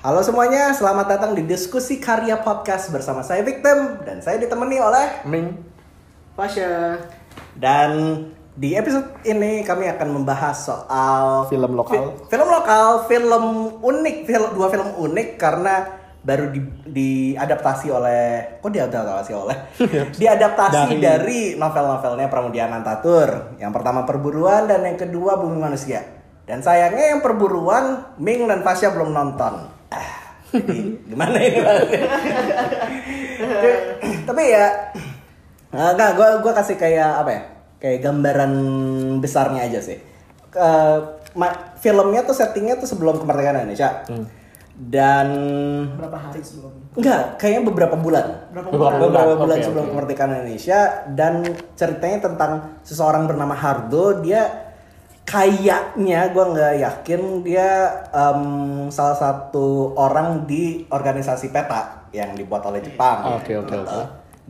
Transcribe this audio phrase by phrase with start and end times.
[0.00, 5.06] Halo semuanya, selamat datang di diskusi karya podcast bersama saya Victim dan saya ditemani oleh
[5.26, 5.48] Ming.
[6.32, 6.96] Fasya.
[7.52, 7.90] dan
[8.54, 12.16] di episode ini kami akan membahas soal Film lokal.
[12.16, 13.44] fi- film lokal, film
[13.78, 15.74] unik, film dua film unik karena
[16.20, 18.20] baru di, diadaptasi oleh
[18.56, 19.56] kok diadaptasi oleh
[20.20, 23.52] diadaptasi Dari- dari, novel-novelnya Pramudia Anantatur.
[23.60, 26.00] Yang pertama Perburuan dan yang kedua Bumi Manusia.
[26.48, 29.76] Dan sayangnya yang Perburuan Ming dan Fasya belum nonton.
[30.50, 31.80] Jadi gimana ini Mas?
[34.24, 34.66] Tapi ya
[35.70, 37.42] Nah, enggak, gue gua kasih kayak apa ya?
[37.78, 38.52] Kayak gambaran
[39.22, 40.02] besarnya aja sih.
[40.50, 40.98] Ke-
[41.32, 44.02] ma- filmnya tuh settingnya tuh sebelum kemerdekaan Indonesia.
[44.74, 45.28] Dan
[45.94, 46.74] Berapa hari sebelum?
[46.96, 48.50] enggak, kayaknya beberapa bulan.
[48.50, 48.98] Berapa Beberapa bulan?
[49.06, 49.66] Beberapa Oke, bulan oke.
[49.70, 51.34] sebelum kemerdekaan Indonesia dan
[51.76, 54.18] ceritanya tentang seseorang bernama Hardo.
[54.18, 54.69] Dia
[55.24, 57.68] kayaknya gue nggak yakin dia
[58.10, 58.42] em,
[58.90, 63.38] salah satu orang di organisasi PETA yang dibuat oleh Jepang.
[63.38, 64.00] Oke, oke, oke.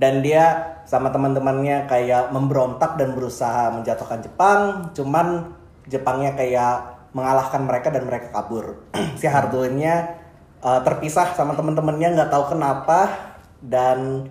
[0.01, 4.61] Dan dia sama teman-temannya kayak memberontak dan berusaha menjatuhkan Jepang,
[4.97, 5.53] cuman
[5.85, 8.81] Jepangnya kayak mengalahkan mereka dan mereka kabur.
[9.21, 10.17] si Hardonya
[10.65, 14.31] uh, terpisah sama teman-temannya nggak tahu kenapa dan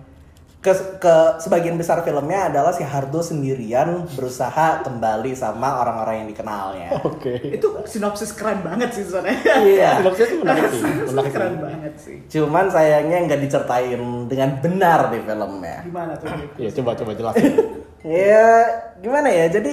[0.60, 7.00] ke, ke sebagian besar filmnya adalah si Hardo sendirian berusaha kembali sama orang-orang yang dikenalnya.
[7.00, 7.40] Oke.
[7.48, 9.40] Itu sinopsis keren banget sih sebenarnya.
[9.58, 9.90] Iya.
[10.04, 10.76] Sinopsisnya tuh menarik sih.
[10.78, 11.62] Sinopsis Menarik keren sih.
[11.64, 12.16] banget sih.
[12.28, 15.76] Cuman sayangnya nggak dicertain dengan benar di filmnya.
[15.80, 16.28] Gimana tuh?
[16.54, 17.52] Iya, coba coba jelasin.
[18.00, 18.48] Ya
[18.96, 19.48] gimana ya?
[19.48, 19.72] Jadi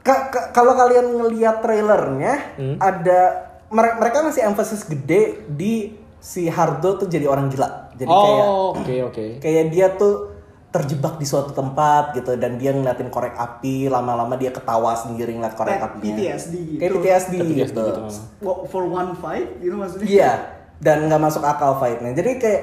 [0.00, 2.34] ka- ka- kalau kalian ngelihat trailernya
[2.78, 3.20] ada
[3.68, 7.81] mere- mereka masih emphasis gede di si Hardo tuh jadi orang gila.
[7.94, 9.24] Jadi kayak Oh, oke oke.
[9.38, 10.32] kayak dia tuh
[10.68, 15.52] terjebak di suatu tempat gitu dan dia ngeliatin korek api lama-lama dia ketawa sendiri ngeliat
[15.52, 16.16] korek Kayak apinya.
[16.16, 16.80] PTSD gitu.
[16.80, 17.82] Kayak PTSD, Kayak PTSD gitu.
[17.84, 18.52] gitu.
[18.66, 20.06] For one fight gitu maksudnya?
[20.08, 20.32] Iya,
[20.78, 22.12] dan nggak masuk akal fightnya.
[22.12, 22.62] Jadi kayak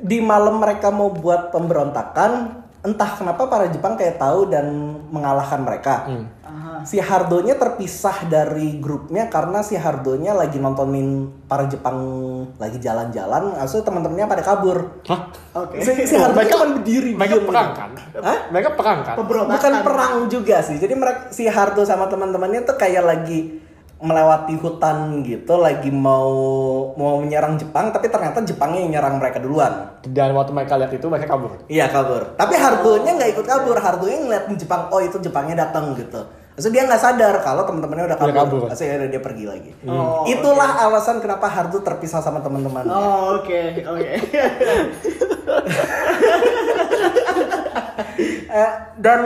[0.00, 2.30] di malam mereka mau buat pemberontakan,
[2.80, 4.64] entah kenapa para Jepang kayak tahu dan
[5.08, 5.94] mengalahkan mereka.
[6.06, 6.43] Aha.
[6.84, 11.96] Si Hardonya terpisah dari grupnya karena si Hardonya lagi nontonin para Jepang
[12.56, 15.00] lagi jalan-jalan, maksudnya teman-temannya pada kabur.
[15.08, 15.20] Hah?
[15.56, 15.80] Oke.
[15.80, 17.80] Si, si Hardo Mereka- cuma berdiri Mereka diem perang gitu.
[17.80, 17.90] kan?
[18.20, 18.38] Hah?
[18.52, 19.14] Mereka perang kan?
[19.16, 19.56] Pemberontakan.
[19.56, 20.76] Bukan perang juga sih.
[20.76, 23.40] Jadi mereka si Hardo sama teman-temannya tuh kayak lagi
[24.04, 26.28] melewati hutan gitu, lagi mau
[26.92, 29.96] mau menyerang Jepang, tapi ternyata Jepangnya yang nyerang mereka duluan.
[30.04, 31.56] Dan waktu mereka lihat itu mereka kabur.
[31.72, 32.36] Iya kabur.
[32.36, 33.80] Tapi Hardonya nggak ikut kabur.
[33.80, 36.20] Hardonya ngeliatin Jepang, oh itu Jepangnya datang gitu.
[36.54, 38.34] Terus dia nggak sadar kalau teman-temannya udah kabur.
[38.36, 38.60] Kabur.
[38.68, 39.70] Akhirnya dia pergi lagi.
[39.84, 42.88] Oh, Itulah alasan kenapa Hardo terpisah sama teman-temannya.
[42.88, 44.10] Oh, oke, oke.
[48.46, 49.20] Eh, dan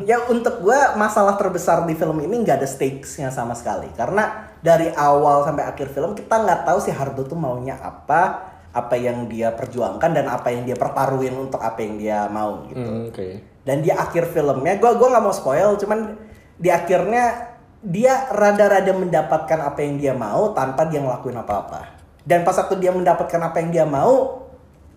[0.00, 4.88] ya untuk gue masalah terbesar di film ini nggak ada stakesnya sama sekali karena dari
[4.90, 9.52] awal sampai akhir film kita nggak tahu si Hardo tuh maunya apa apa yang dia
[9.52, 13.28] perjuangkan dan apa yang dia pertaruhin untuk apa yang dia mau gitu Hmm, oke.
[13.62, 16.16] dan di akhir filmnya gue gua nggak mau spoil cuman
[16.56, 21.96] di akhirnya dia rada-rada mendapatkan apa yang dia mau tanpa dia ngelakuin apa-apa
[22.26, 24.42] dan pas waktu dia mendapatkan apa yang dia mau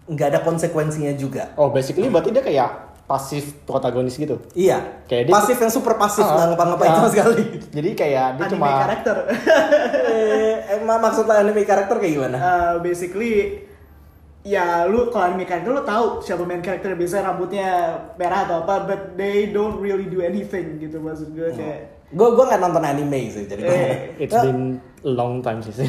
[0.09, 4.37] nggak ada konsekuensinya juga Oh, basically berarti dia kayak pasif protagonis gitu.
[4.53, 6.97] Iya, Kayak dia pasif yang super pasif Ah, nggak ngapa-ngapain ah.
[7.01, 7.43] sama sekali.
[7.73, 9.17] Jadi kayak dia Anime cuma karakter.
[10.13, 12.37] eh, emang maksudnya anime karakter kayak gimana?
[12.37, 13.65] Uh, basically
[14.41, 17.69] ya lu kalau anime karakter lu tahu siapa main karakter biasanya rambutnya
[18.15, 22.41] merah atau apa but they don't really do anything gitu maksud gue kayak Gue gue
[22.41, 23.77] nggak nonton anime sih, jadi gue.
[24.17, 25.77] Eh, It's been a long time sih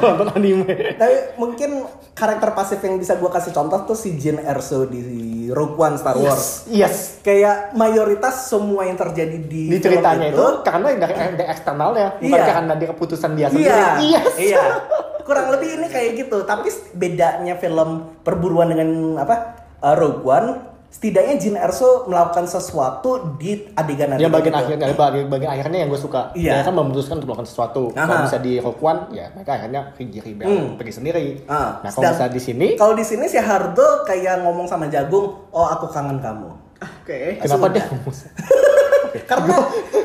[0.00, 0.96] gua nonton anime.
[0.96, 1.84] Tapi mungkin
[2.16, 5.04] karakter pasif yang bisa gue kasih contoh tuh si Jin Erso di
[5.52, 6.64] Rogue One Star Wars.
[6.72, 7.20] Yes.
[7.20, 12.32] Kayak mayoritas semua yang terjadi di, Di film ceritanya itu, karena dari, dari eksternalnya, bukan
[12.32, 12.52] Iya.
[12.56, 13.68] karena dari keputusan dia sendiri.
[13.68, 14.34] Iya, Yes.
[14.40, 14.64] iya.
[15.22, 16.42] Kurang lebih ini kayak gitu.
[16.42, 17.88] Tapi bedanya film
[18.20, 20.48] perburuan dengan apa uh, Rogue One,
[20.88, 24.60] setidaknya Jin Erso melakukan sesuatu di adegan Dia bagian itu.
[24.60, 26.30] akhirnya, bagian, bagian akhirnya yang gue suka.
[26.32, 26.60] Iya.
[26.60, 27.82] Dia kan memutuskan untuk melakukan sesuatu.
[27.92, 28.04] Aha.
[28.04, 30.68] Kalau bisa di Rogue One, ya mereka akhirnya pergi rebel, Hmm.
[30.76, 31.24] pergi sendiri.
[31.46, 35.48] Ah, nah kalau bisa di sini, Kalau di sini si Hardo kayak ngomong sama Jagung,
[35.48, 36.50] "Oh, aku kangen kamu."
[36.82, 37.74] oke kenapa sudah.
[37.78, 37.86] dia?
[39.30, 39.54] Karena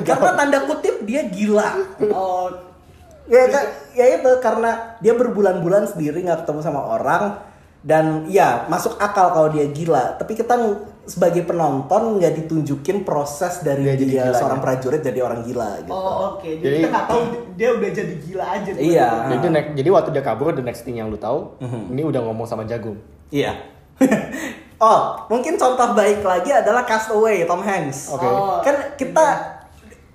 [0.03, 1.69] karena tanda kutip dia gila.
[2.07, 2.51] oh
[3.27, 7.23] Ya, ka- ya itu karena dia berbulan-bulan sendiri nggak ketemu sama orang
[7.81, 10.15] dan ya masuk akal kalau dia gila.
[10.15, 10.55] Tapi kita
[11.03, 14.35] sebagai penonton nggak ditunjukin proses dari Dia dia, jadi gilanya.
[14.35, 15.87] seorang prajurit jadi orang gila gitu.
[15.89, 16.03] oh
[16.33, 17.21] oke jadi, Jadi- kita nggak tahu
[17.53, 19.07] dia udah jadi gila aja Iya.
[19.29, 21.81] Jadi, next- jadi waktu dia kabur, the next thing yang lu tahu, Mhm.
[21.91, 22.99] ini udah ngomong sama Jagung.
[23.29, 23.55] Iya.
[24.79, 28.07] oh, mungkin contoh baik lagi adalah Castaway Tom Hanks.
[28.09, 28.23] Oke.
[28.23, 29.56] Oh, Kan kita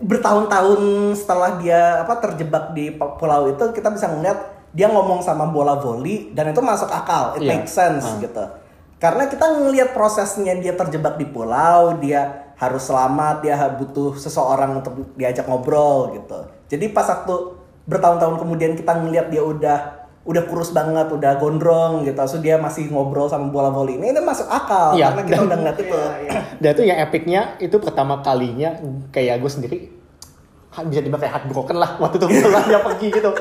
[0.03, 4.39] bertahun-tahun setelah dia apa terjebak di pulau itu kita bisa ngeliat
[4.75, 7.51] dia ngomong sama bola voli dan itu masuk akal, it Iya.
[7.55, 8.19] makes sense Ah.
[8.19, 8.45] gitu.
[8.99, 14.95] Karena kita ngelihat prosesnya dia terjebak di pulau, dia harus selamat, dia butuh seseorang untuk
[15.19, 16.47] diajak ngobrol gitu.
[16.71, 19.79] Jadi pas waktu bertahun-tahun kemudian kita ngelihat dia udah
[20.23, 24.21] udah kurus banget, udah gondrong gitu, so dia masih ngobrol sama bola voli ini, itu
[24.21, 25.97] masuk akal Iya, karena kita dan- udah ngeliat itu.
[25.97, 26.41] Iya, iya.
[26.57, 28.71] Dan itu yang epicnya itu pertama kalinya
[29.11, 29.79] kayak gue sendiri
[30.85, 33.31] bisa dibilang kayak heartbroken lah waktu itu bola dia pergi gitu.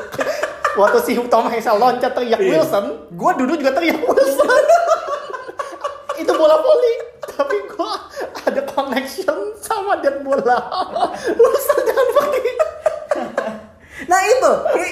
[0.71, 2.47] Waktu si Tom Hanks loncat teriak Iya.
[2.57, 4.63] Wilson, gue duduk juga teriak Wilson.
[6.21, 7.91] itu bola voli, tapi gue
[8.41, 10.55] ada connection sama dan bola.
[11.29, 12.51] Wilson jangan pergi.
[14.05, 14.51] Nah itu,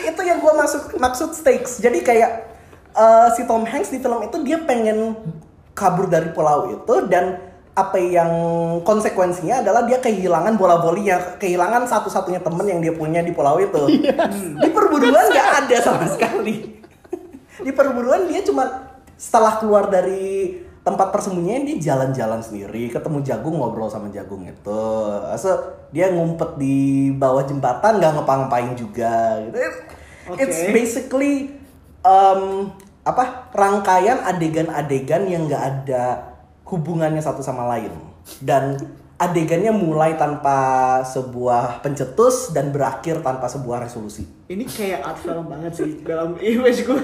[0.10, 1.80] itu yang gue maksud maksud stakes.
[1.82, 2.32] Jadi kayak
[2.94, 5.18] eh, si Tom Hanks di film itu dia pengen
[5.74, 7.40] kabur dari pulau itu dan
[7.72, 8.32] apa yang
[8.84, 13.80] konsekuensinya adalah dia kehilangan bola volinya, kehilangan satu-satunya temen yang dia punya di pulau itu.
[13.88, 14.60] Hmm.
[14.60, 16.84] Di perburuan nggak ada sama sekali.
[17.66, 20.60] di perburuan dia cuma setelah keluar dari
[20.90, 24.84] tempat persembunyian dia jalan-jalan sendiri, ketemu jagung ngobrol sama jagung itu.
[25.38, 25.54] So,
[25.94, 29.58] dia ngumpet di bawah jembatan nggak ngapa-ngapain juga gitu.
[30.38, 30.74] It's Oke.
[30.74, 31.34] basically
[32.06, 32.74] um,
[33.06, 36.36] apa rangkaian adegan-adegan yang nggak ada
[36.70, 37.90] hubungannya satu sama lain
[38.46, 38.78] dan
[39.20, 44.24] adegannya mulai tanpa sebuah pencetus dan berakhir tanpa sebuah resolusi.
[44.48, 47.04] Ini kayak art film banget sih dalam image gue.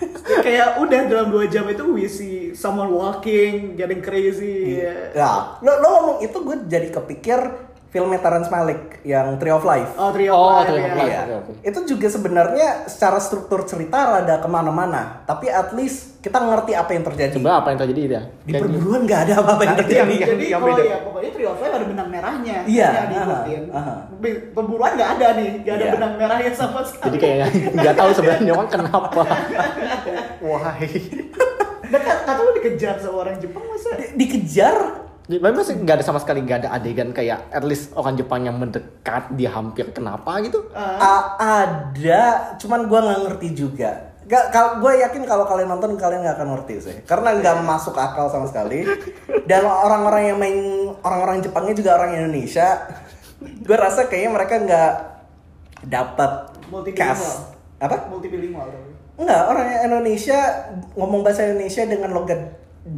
[0.46, 4.80] kayak udah dalam dua jam itu we see someone walking, getting crazy.
[4.80, 9.90] Ya, lo, lo ngomong itu gue jadi kepikir filmnya Terrence Malick yang Tree of Life.
[9.94, 10.94] Oh, Tree of Oh, Life, Tree of ya.
[10.94, 11.04] Life.
[11.04, 11.20] Iya.
[11.20, 11.52] oke, oke.
[11.64, 15.22] Itu juga sebenarnya secara struktur cerita rada ke mana-mana.
[15.24, 17.34] Tapi at least kita ngerti apa yang terjadi.
[17.34, 18.22] Coba apa yang terjadi dia?
[18.40, 20.14] Di perburuan nggak ada apa-apa yang Nah, terjadi.
[20.14, 20.82] yang- Jadi yang kalau beda.
[20.84, 22.56] ya pokoknya Tree of Life ada benang merahnya.
[22.62, 23.62] Iya, diikutin.
[23.68, 23.94] aha, aha.
[24.16, 25.92] Be- Perburuan nggak ada nih, nggak ada Iya.
[25.92, 27.04] benang merahnya sama sekali.
[27.08, 27.46] Jadi kayak
[27.76, 29.22] nggak tahu sebenarnya orang kenapa.
[30.40, 30.88] Wahai.
[31.82, 33.98] Dan kata lu dikejar sama orang Jepang masa?
[33.98, 34.99] Di- dikejar
[35.30, 38.58] Memang sih nggak ada sama sekali nggak ada adegan kayak at least orang Jepang yang
[38.58, 40.66] mendekat dia hampir kenapa gitu.
[40.74, 42.22] Ah, A- ada,
[42.58, 44.10] cuman gue nggak ngerti juga.
[44.26, 47.94] Gak, kalau gue yakin kalau kalian nonton kalian nggak akan ngerti sih, karena nggak masuk
[47.94, 48.82] akal sama sekali.
[49.46, 50.58] Dan orang-orang yang main
[51.02, 52.90] orang-orang Jepangnya juga orang Indonesia.
[53.40, 54.92] gue rasa kayaknya mereka nggak
[55.86, 56.30] dapat
[56.68, 57.08] Multilingual.
[57.14, 57.96] cast apa?
[58.12, 58.90] multibilingual tapi.
[59.16, 60.38] Enggak, orang Indonesia
[60.94, 62.40] ngomong bahasa Indonesia dengan logat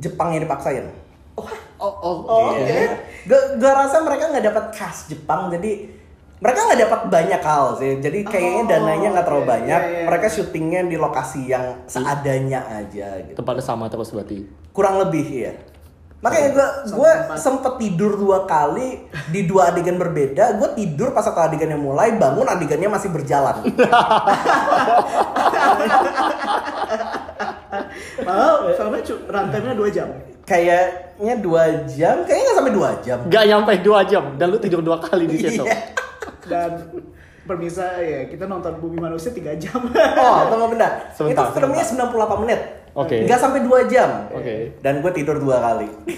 [0.01, 1.02] Jepang yang dipaksain.
[1.83, 2.63] Oh, oh, Oh, iya.
[2.63, 2.81] oke.
[3.25, 5.91] Gue gue rasa mereka nggak dapat khas Jepang, jadi
[6.39, 7.93] mereka nggak dapat banyak hal sih.
[7.99, 9.51] Jadi kayaknya Oh, dananya nggak terlalu oke.
[9.51, 9.81] banyak.
[9.81, 10.07] Iya, iya.
[10.07, 13.35] Mereka syutingnya di lokasi yang seadanya aja gitu.
[13.37, 14.47] Tempatnya sama terus berarti.
[14.71, 15.55] Kurang lebih ya.
[16.19, 20.55] Makanya gue gue sempet tidur dua kali di dua adegan berbeda.
[20.55, 23.59] Gue tidur pas satu adegan yang mulai, bangun adegannya masih berjalan.
[28.21, 30.09] Padahal filmnya cu- runtime-nya 2 jam.
[30.43, 33.19] Kayaknya dua jam, kayaknya nggak sampai dua jam.
[33.31, 35.63] Gak nyampe dua jam dan lu tidur dua kali di situ.
[35.63, 35.79] Iya.
[36.43, 36.71] Dan
[37.47, 39.79] permisa ya kita nonton Bumi Manusia 3 jam.
[40.19, 41.15] Oh, tunggu bentar.
[41.15, 42.61] Sebentar, itu filmnya 98 menit.
[42.93, 43.23] Oke.
[43.23, 44.27] Nggak sampai 2 jam.
[44.35, 44.75] Oke.
[44.83, 45.87] Dan gue tidur dua kali.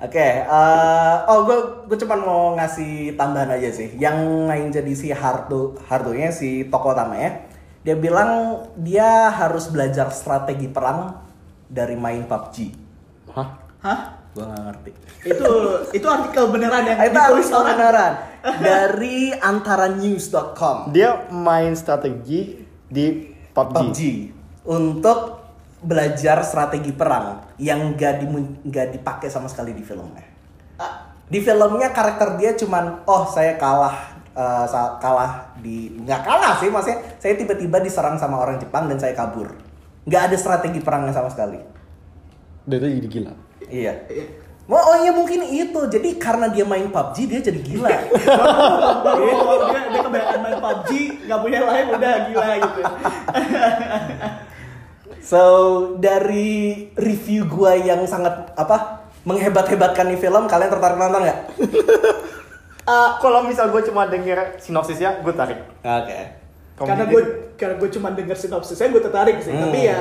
[0.00, 3.92] Oke, eh, oh gue gue cuma mau ngasih tambahan aja sih.
[3.94, 4.16] Yang
[4.48, 7.30] main jadi si Hardo, Hardonya si tokoh utama ya.
[7.80, 8.30] Dia bilang
[8.76, 11.16] dia harus belajar strategi perang
[11.64, 12.56] dari main PUBG.
[13.32, 13.48] Hah?
[13.80, 14.00] Hah?
[14.30, 14.90] Gue nggak ngerti.
[15.26, 15.50] Itu
[15.90, 17.70] itu artikel beneran yang Itu ditulis artikel orang.
[17.74, 18.12] beneran
[18.66, 20.76] dari antaranews.com.
[20.92, 23.06] Dia main strategi di
[23.50, 23.72] PUBG.
[23.74, 24.00] PUBG
[24.66, 25.18] untuk
[25.80, 30.20] belajar strategi perang yang gak, dimun- gak dipakai sama sekali di filmnya.
[30.76, 36.58] Ah, Di filmnya karakter dia cuman oh saya kalah eh, sa- kalah di nggak kalah
[36.58, 39.50] sih maksudnya saya tiba-tiba diserang sama orang Jepang dan saya kabur.
[40.06, 41.60] Nggak ada strategi perangnya sama sekali.
[42.66, 43.32] Dan itu jadi gila.
[43.70, 43.94] Iya.
[44.10, 44.26] iya.
[44.70, 45.80] Oh, oh iya mungkin itu.
[45.90, 47.90] Jadi karena dia main PUBG dia jadi gila.
[47.90, 50.90] Kalau dia dia kebanyakan main PUBG,
[51.26, 52.80] nggak punya lain udah gila gitu.
[55.20, 55.42] So
[56.00, 61.38] dari review gua yang sangat apa menghebat-hebatkan nih film, kalian tertarik nonton nggak?
[62.90, 65.58] Ah, kalau misal gue cuma denger sinopsisnya, gue tarik.
[65.80, 66.20] Oke.
[66.80, 67.22] karena gue
[67.54, 69.52] karena gue cuma denger sinopsisnya gue tertarik sih.
[69.52, 69.62] Hmm.
[69.62, 70.00] Tapi ya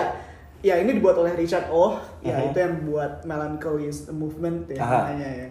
[0.59, 2.47] ya ini dibuat oleh Richard Oh, ya Mhm.
[2.49, 4.91] itu yang buat Melancholy is a Movement ya Aha.
[5.05, 5.47] namanya ya.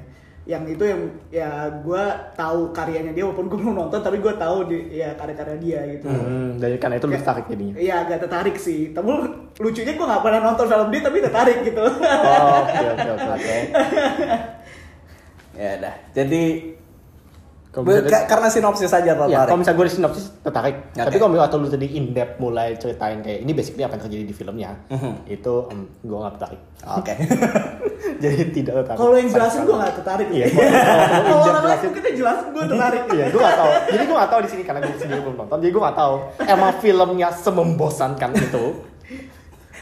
[0.49, 4.57] Yang itu yang ya gue tahu karyanya dia walaupun gue belum nonton tapi gue tahu
[4.64, 6.09] di ya karya-karya dia gitu.
[6.09, 7.75] Hmm, dari karena itu lu tarik jadinya.
[7.76, 8.97] Iya agak tertarik sih.
[8.97, 9.09] Tapi
[9.61, 11.85] lucunya gue nggak pernah nonton film dia tapi tertarik gitu.
[11.85, 13.57] Oh, oke oke oke.
[15.59, 15.95] Ya udah.
[16.14, 16.42] Jadi
[17.80, 19.44] misalnya- ka- karena sinopsis aja Ya, tertarik.
[19.44, 20.76] kalau misalnya gue di sinopsis tertarik.
[20.88, 21.04] Oke.
[21.04, 24.25] Tapi kalau atau lu tadi in depth mulai ceritain kayak ini basically apa yang terjadi
[24.25, 24.70] di filmnya,
[25.26, 26.61] itu em, gue nggak tertarik.
[26.88, 27.14] Oke.
[28.23, 28.97] Jadi tidak tertarik.
[28.97, 30.28] Kalau yang jelasin gue gak tertarik.
[30.28, 30.47] Iya.
[31.26, 33.02] Kalau orang lain mungkin dia jelasin gue tertarik.
[33.08, 33.70] Iya, gue gak tahu.
[33.88, 35.56] Jadi gue gak tahu di sini karena gue sendiri belum nonton.
[35.58, 36.14] Jadi gue gak tahu.
[36.40, 38.64] Emang filmnya semembosankan itu.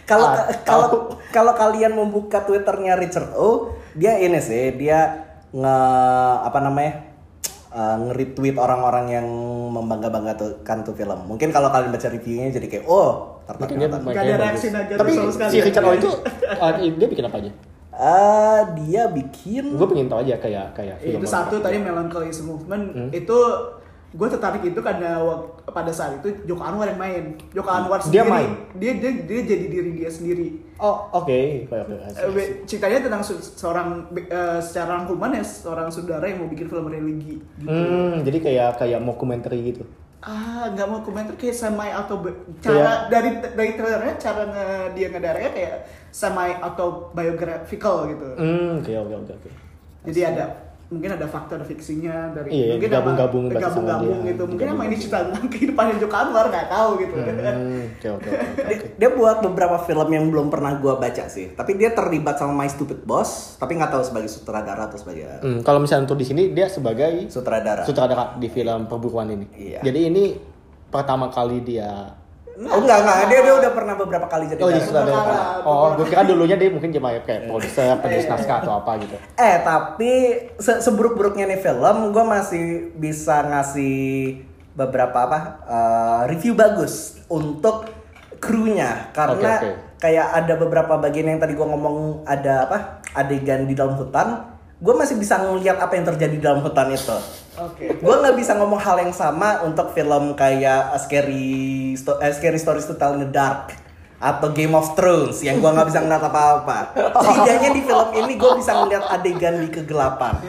[0.04, 0.26] Kalau
[0.62, 0.88] kalau
[1.28, 5.76] kalau kalian membuka Twitternya Richard O, dia ini sih, dia nge
[6.42, 7.05] apa namanya?
[7.70, 9.26] Eh, nge-retweet orang-orang yang
[9.72, 11.18] membangga-banggakan tuh film.
[11.26, 14.00] Mungkin kalau kalian baca reviewnya jadi kayak oh, tertarik nonton.
[14.06, 15.50] Gak ada reaksi negatif Tapi sama sekali.
[15.50, 16.10] si Richard O itu
[16.62, 17.50] uh, dia bikin apa aja?
[17.96, 21.16] Eh, dia bikin Gue pengen tahu aja kayak kayak film.
[21.16, 23.08] itu satu tadi Melancholy Movement Hmm.
[23.08, 23.38] itu
[24.16, 25.20] gue tertarik itu karena
[25.66, 28.50] pada saat itu Joko Anwar yang main Joko Anwar Dia sendiri main?
[28.74, 31.64] dia dia dia jadi diri dia sendiri Oh oke.
[31.64, 31.94] Oke, oke.
[32.36, 36.84] Eh, ceritanya tentang se- seorang eh, secara rangkuman ya seorang saudara yang mau bikin film
[36.86, 37.68] religi gitu.
[37.70, 39.84] Hmm, jadi kayak kayak mockumentary gitu.
[40.18, 42.18] ah nggak mau komentar kayak semi atau
[42.58, 45.76] cara dari dari trailernya cara nge- dia ngedaranya kayak
[46.10, 49.50] semi autobiographical gitu Hmm, oke oke oke oke.
[50.04, 50.44] jadi ada
[50.86, 55.18] mungkin ada fakta ada fiksinya dari Iya, mungkin gabung-gabung gabung-gabung gitu mungkin emang ini cerita
[55.24, 58.62] tentang kehidupan Joko Anwar nggak tahu gitu Hmm, oke oke oke.
[58.62, 61.50] dia, dia buat beberapa film yang belum pernah gua baca sih.
[61.50, 65.60] Tapi dia terlibat sama My Stupid Boss, tapi nggak tahu sebagai sutradara atau sebagai Hmm,
[65.60, 67.82] kalau misalnya untuk di sini dia sebagai sutradara.
[67.82, 69.46] sutradara di film perburuan ini.
[69.52, 69.80] Iya.
[69.82, 70.24] Jadi ini
[70.86, 72.14] pertama kali dia
[72.58, 74.88] Oh enggak enggak, dia dia udah pernah beberapa kali jadi Oh, director.
[74.88, 75.12] sutradara.
[75.12, 79.16] Beberapa- Oh, gue kira dulunya dia mungkin cuma kayak produser, penulis naskah atau apa gitu.
[79.34, 80.10] Eh tapi
[80.56, 84.40] se- seburuk-buruknya nih film, gue masih bisa ngasih
[84.72, 87.92] beberapa apa eh, review bagus untuk
[88.38, 89.60] krunya karena
[89.96, 92.78] kayak ada beberapa bagian yang tadi gue ngomong ada apa
[93.12, 97.16] adegan di dalam hutan, gue masih bisa ngeliat apa yang terjadi di dalam hutan itu.
[97.56, 102.32] oke gue nggak bisa ngomong hal yang sama untuk film kayak A Scary, Sto- eh,
[102.32, 103.72] Scary Stories to Tell in the Dark
[104.16, 106.92] atau Game of Thrones yang gue nggak bisa ngeliat apa-apa.
[106.96, 110.40] Setidaknya di film ini gue bisa ngeliat adegan di kegelapan.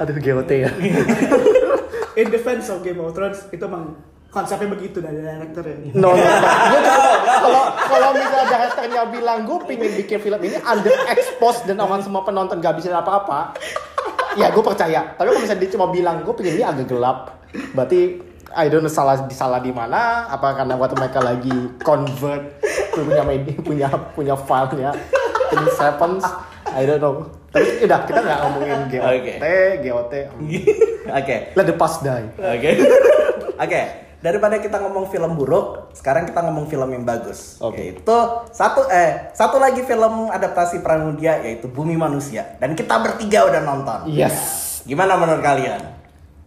[0.00, 0.72] Aduh, GOT ya.
[2.20, 6.22] in defense of Game of Thrones itu emang konsepnya begitu dari directornya No, no, no.
[6.70, 6.80] Gue
[7.42, 12.62] kalau kalau misalnya directornya bilang gue pingin bikin film ini underexposed dan orang semua penonton
[12.62, 13.58] gak bisa apa-apa,
[14.34, 15.18] ya gue percaya.
[15.18, 17.42] Tapi kalau misalnya dia cuma bilang gue pingin ini agak gelap,
[17.74, 20.26] berarti I don't know salah di salah di mana.
[20.26, 22.58] Apa karena waktu mereka lagi convert
[22.90, 24.90] punya media punya punya filenya
[25.50, 26.22] Things happens.
[26.70, 27.26] I don't know.
[27.50, 29.32] Tapi udah kita nggak ngomongin GOT, Oke.
[29.82, 30.12] GOT.
[31.18, 32.30] Oke, Let the past die.
[32.38, 32.70] oke,
[33.58, 33.82] oke.
[34.20, 37.56] Daripada kita ngomong film buruk, sekarang kita ngomong film yang bagus.
[37.58, 37.80] Oke.
[37.80, 38.16] Yaitu
[38.52, 44.12] satu eh satu lagi film adaptasi Pramudia yaitu Bumi Manusia dan kita bertiga udah nonton.
[44.12, 44.84] Yes.
[44.84, 45.80] Gimana menurut kalian?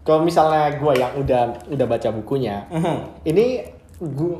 [0.05, 3.25] Kalau misalnya gue yang udah udah baca bukunya, Mhm.
[3.25, 3.65] ini
[3.97, 4.35] gue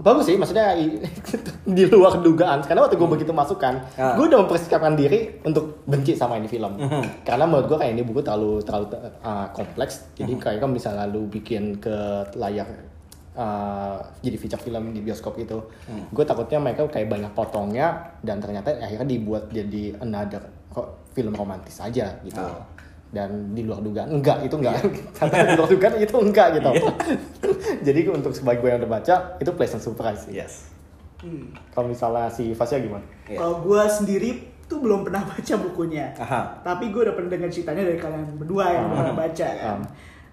[0.00, 0.72] bagus sih, maksudnya
[1.76, 2.64] di luar dugaan.
[2.64, 4.16] Karena waktu gue begitu masukkan, Ah.
[4.16, 6.74] gue udah mempersiapkan diri untuk benci sama ini film.
[6.80, 7.22] Mhm.
[7.22, 8.86] Karena menurut gue kayak ini buku terlalu terlalu
[9.20, 10.08] uh, kompleks.
[10.16, 11.96] Jadi kayak kan bisa lalu bikin ke
[12.34, 12.66] layar
[13.36, 15.60] uh, jadi feature film di bioskop itu.
[16.10, 20.42] Gue takutnya mereka kayak banyak potongnya dan ternyata akhirnya dibuat jadi another
[21.12, 22.40] film romantis aja gitu.
[22.40, 22.64] Ah.
[23.10, 24.86] Dan di luar dugaan enggak itu enggak.
[25.18, 26.70] Ternyata di luar dugaan itu enggak gitu.
[27.86, 30.38] jadi untuk sebagai gue yang udah baca itu pleasant surprise sih.
[30.38, 30.70] Yes.
[31.20, 31.52] Hmm.
[31.74, 33.04] Kalau misalnya si Fasya gimana?
[33.26, 33.36] Iya.
[33.36, 34.30] Kalau gue sendiri
[34.64, 36.14] tuh belum pernah baca bukunya.
[36.16, 36.62] Aha.
[36.62, 38.96] Tapi gue udah pernah dengar ceritanya dari kalian berdua yang Hmm.
[38.96, 39.78] pernah baca kan.
[39.82, 39.88] Hmm.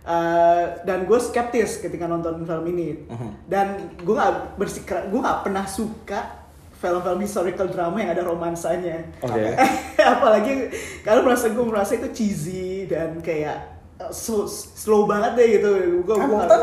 [0.08, 3.10] Eh, dan gue skeptis ketika nonton film ini.
[3.44, 6.47] Dan gue nggak bersikeras, gue nggak pernah suka
[6.78, 9.02] film-film historical drama yang ada romansanya.
[9.26, 9.58] Oke.
[10.18, 10.54] Apalagi
[11.02, 15.70] kalau merasa gue merasa itu cheesy dan kayak uh, so, slow banget deh gitu.
[16.06, 16.62] Gue Hamilton?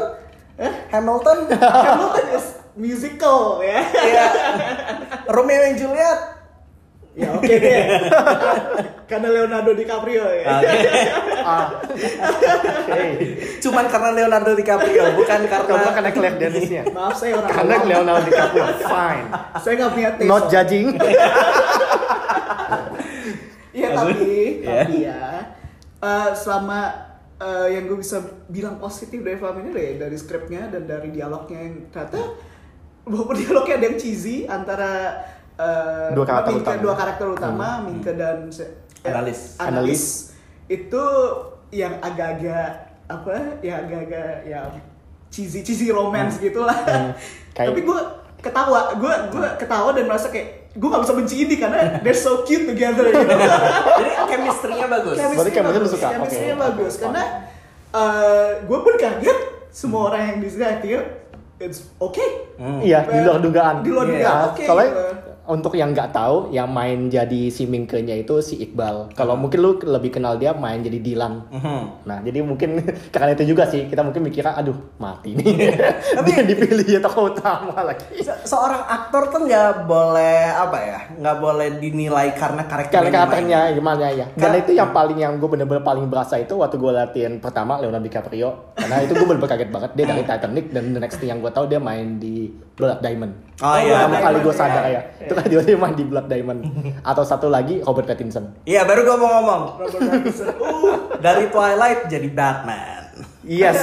[0.58, 0.72] Eh?
[0.94, 1.38] Hamilton?
[1.90, 2.46] Hamilton is
[2.78, 3.82] musical ya.
[3.82, 4.26] Iya.
[5.30, 6.33] Romeo and Juliet.
[7.14, 7.82] Ya oke deh.
[9.10, 10.58] Karena Leonardo DiCaprio ya.
[10.58, 10.78] Oke.
[11.46, 11.66] Ah.
[11.78, 13.02] Oke.
[13.62, 16.82] Cuman karena Leonardo DiCaprio, bukan karena Kamu karena Claire Denisnya.
[16.90, 17.86] Maaf saya orang Karena awam.
[17.86, 19.26] Leonardo DiCaprio fine.
[19.62, 20.26] Saya nggak punya taste.
[20.26, 20.86] Not judging.
[23.74, 24.14] Iya tapi
[24.62, 24.70] Iya.
[24.86, 25.22] tapi ya
[25.98, 26.94] eh, selama
[27.42, 31.58] eh, yang gue bisa bilang positif dari film ini deh dari skripnya dan dari dialognya
[31.58, 32.38] yang ternyata
[33.02, 35.18] walaupun dialognya ada yang cheesy antara
[35.56, 36.82] eh, Dua karakter Minke- utama.
[36.82, 37.84] dua karakter utama Hmm.
[37.86, 38.70] Minke dan eh,
[39.06, 39.40] Analis.
[39.58, 40.02] analis
[40.66, 41.04] itu
[41.70, 42.66] yang agak-agak
[43.04, 44.60] apa ya agak-agak ya
[45.28, 47.12] cheesy cheesy romance gitulah Hmm.
[47.52, 48.00] Kayak- tapi gue
[48.40, 52.42] ketawa gue gue ketawa dan merasa kayak gue gak bisa benci ini karena they're so
[52.42, 53.30] cute together gitu.
[54.00, 55.16] Jadi chemistry-nya bagus.
[55.16, 56.08] Berarti chemistry suka?
[56.12, 56.64] Chemistry-nya Oke.
[56.66, 57.22] bagus karena
[58.60, 59.38] gue pun kaget
[59.70, 60.98] semua orang yang di sini
[61.58, 62.50] it's okay.
[62.82, 63.74] Iya, di luar dugaan.
[63.82, 64.14] Di luar Iya.
[64.18, 64.62] dugaan, oke.
[64.66, 65.32] Soalnya gitu.
[65.44, 69.12] Untuk yang nggak tahu, yang main jadi si Mingke-nya itu si Iqbal.
[69.12, 71.44] Kalau mungkin lu lebih kenal dia main jadi Dilan.
[71.52, 71.80] Mhm.
[72.02, 72.80] Nah, jadi mungkin
[73.14, 75.76] karena itu juga sih kita mungkin mikirnya, aduh mati nih.
[76.26, 78.24] dia dipilih ya tokoh utama lagi.
[78.24, 83.60] Se- seorang aktor tuh nggak boleh apa ya nggak boleh dinilai karena karakter Karena karakternya
[83.72, 84.26] gimana ya.
[84.32, 87.76] Dan Kar- itu yang paling yang gue bener-bener paling berasa itu waktu gue latihan pertama
[87.76, 88.72] Leonardo DiCaprio.
[88.74, 91.52] Karena itu gue bener-bener kaget banget dia dari Titanic dan the next thing yang gue
[91.52, 93.32] tahu dia main di Blood Diamond.
[93.62, 94.94] Oh, iya, Pertama Blood kali gue Diamond, sadar iya.
[94.94, 95.02] ya.
[95.24, 96.60] Itu dia dia main di Blood Diamond.
[97.00, 98.54] Atau satu lagi Robert Pattinson.
[98.64, 100.46] iya baru gue mau ngomong Robert Pattinson.
[100.54, 103.02] Uh, dari Twilight jadi Batman
[103.44, 103.76] Yes.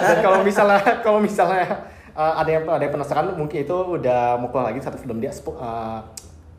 [0.00, 4.48] Dan kalau misalnya kalau misalnya uh, ada yang ada yang penasaran mungkin itu udah mau
[4.48, 6.00] keluar lagi satu film dia uh,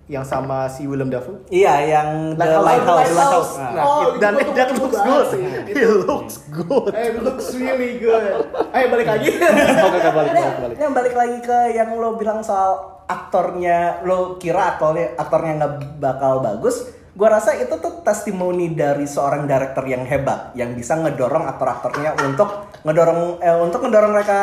[0.08, 1.36] yang sama si Willem Dafoe.
[1.52, 2.64] iya yang The Lighthouse.
[2.64, 3.52] Lighthouse, Lighthouse.
[3.60, 5.28] Nah, Oh, It- dan itu gua that looks good.
[5.68, 6.92] It looks good.
[6.96, 8.24] It looks really good.
[8.72, 9.30] Ayo balik lagi.
[9.92, 10.76] Oke, balik, balik, balik.
[10.80, 15.74] ini balik lagi ke yang lo bilang soal aktornya lo kira aktornya aktornya nggak
[16.04, 21.50] bakal bagus gue rasa itu tuh testimoni dari seorang director yang hebat yang bisa ngedorong
[21.50, 24.40] aktor-aktornya untuk ngedorong eh, untuk ngedorong mereka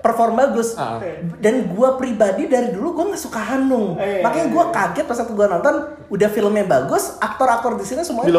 [0.00, 0.74] perform bagus.
[0.80, 0.98] Ah.
[1.38, 3.94] dan gue pribadi dari dulu gue nggak suka Hanung.
[4.00, 5.74] Eh, makanya gue kaget pas waktu gue nonton
[6.10, 8.32] udah filmnya bagus aktor-aktor di sini semuanya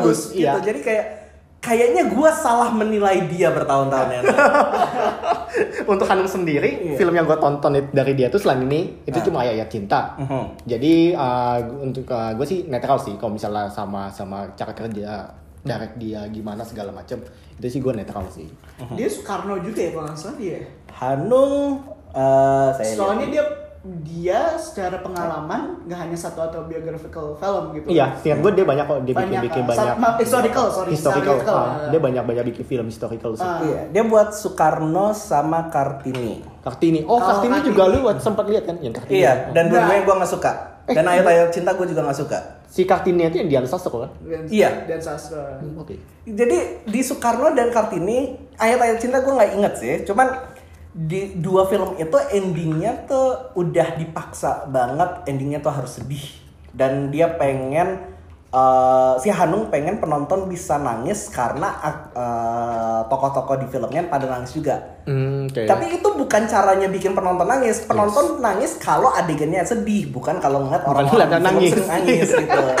[0.00, 0.62] bagus, gitu iya.
[0.64, 1.04] jadi kayak
[1.62, 4.20] kayaknya gue salah menilai dia bertahun-tahun ya
[5.84, 6.96] Untuk Hanung sendiri, Iya.
[6.96, 9.22] film yang gue tonton dari dia tuh selain ini itu Ah.
[9.22, 10.16] cuma ayat cinta.
[10.16, 10.64] Mhm.
[10.64, 15.28] Jadi uh, untuk gue sih netral sih kalau misalnya sama sama cara kerja
[15.60, 17.20] direct dia gimana segala macam
[17.52, 18.48] itu sih gue netral sih.
[18.92, 20.58] Dia Soekarno juga ya kalau nggak salah dia.
[20.90, 23.34] Hanung eh saya Soalnya lihat.
[23.36, 23.44] dia
[23.82, 27.90] dia secara pengalaman nggak hanya satu autobiographical film gitu.
[27.90, 30.90] Iya, seingat gue dia banyak kok dia bikin Banyak, bikin uh, banyak sama- historical, sorry,
[30.94, 31.34] historical.
[31.34, 31.58] historical.
[31.58, 33.42] ah, dia banyak banyak bikin film historical sih.
[33.42, 33.58] Ah.
[33.60, 36.46] Iya, dia buat Soekarno sama Kartini.
[36.62, 39.18] Kartini, oh Kalau Kartini Kartini- juga lu sempat lihat kan yang Kartini.
[39.18, 39.70] Iya, dan Nah.
[39.72, 40.52] dua-duanya gue nggak suka.
[40.82, 42.38] Eh, Dan ayat-ayat cinta gue juga nggak suka.
[42.66, 44.10] si Kartini itu yang di Sastro kan?
[44.22, 44.88] Dan, Iya.
[44.88, 45.60] Dan sastra.
[45.76, 45.92] Oke.
[46.24, 49.94] Jadi di Soekarno dan Kartini ayat-ayat cinta gue nggak inget sih.
[50.02, 50.24] Cuman
[50.92, 55.24] di dua film itu endingnya tuh udah dipaksa banget.
[55.24, 56.20] Endingnya tuh harus sedih.
[56.68, 58.12] Dan dia pengen
[58.48, 61.72] eh, si Hanung pengen penonton bisa nangis karena
[62.12, 65.00] eh, tokoh-tokoh di filmnya pada nangis juga.
[65.08, 65.64] Hmm, oke.
[65.64, 67.84] Tapi itu bukan caranya bikin penonton nangis.
[67.84, 71.72] Penonton nangis kalau adegannya sedih, bukan kalau ngeliat orang Bukan orang ngeliat nangis.
[71.88, 72.60] nangis gitu.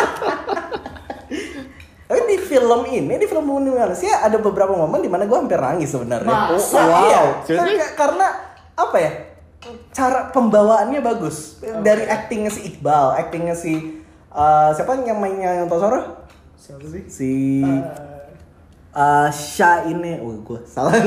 [2.12, 5.56] Tapi di film ini, di film Bumi Manusia ada beberapa momen di mana gue hampir
[5.56, 6.28] nangis sebenarnya.
[6.28, 6.84] Masa?
[6.84, 7.00] Wow.
[7.08, 7.20] iya.
[7.48, 8.26] Karena, karena
[8.76, 9.12] apa ya?
[9.96, 11.56] Cara pembawaannya bagus.
[11.64, 16.28] Dari actingnya si Iqbal, actingnya si eh, siapa yang mainnya yang Tosoro?
[16.60, 17.02] Siapa sih?
[17.08, 17.32] Si
[18.92, 20.92] Eh, uh, Syaine, oh gue salah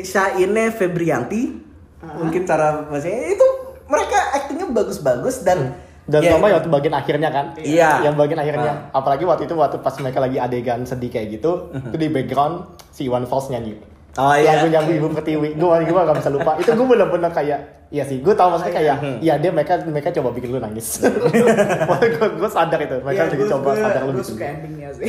[0.00, 1.60] Syaine Febrianti
[2.00, 3.46] mungkin cara bahasanya itu
[3.84, 5.76] mereka aktingnya bagus-bagus dan
[6.08, 7.52] Dan ya, sama waktu bagian akhirnya kan?
[7.60, 8.08] Iya.
[8.08, 8.72] Yang bagian akhirnya.
[8.90, 13.04] Apalagi waktu itu waktu pas mereka lagi adegan sedih kayak gitu, itu di background si
[13.04, 13.76] Iwan Fals nyanyi.
[14.18, 15.48] oh iya Lagu nyanyi Ibu Pertiwi.
[15.54, 16.56] Gue gue gak bisa lupa.
[16.56, 20.28] Itu gue bener-bener kayak Iya sih, gue tau maksudnya kayak, iya dia mereka mereka coba
[20.36, 21.00] bikin lu nangis.
[22.20, 25.08] gue gue sadar itu, mereka Iya, lagi coba sadar lu Gue suka endingnya sih.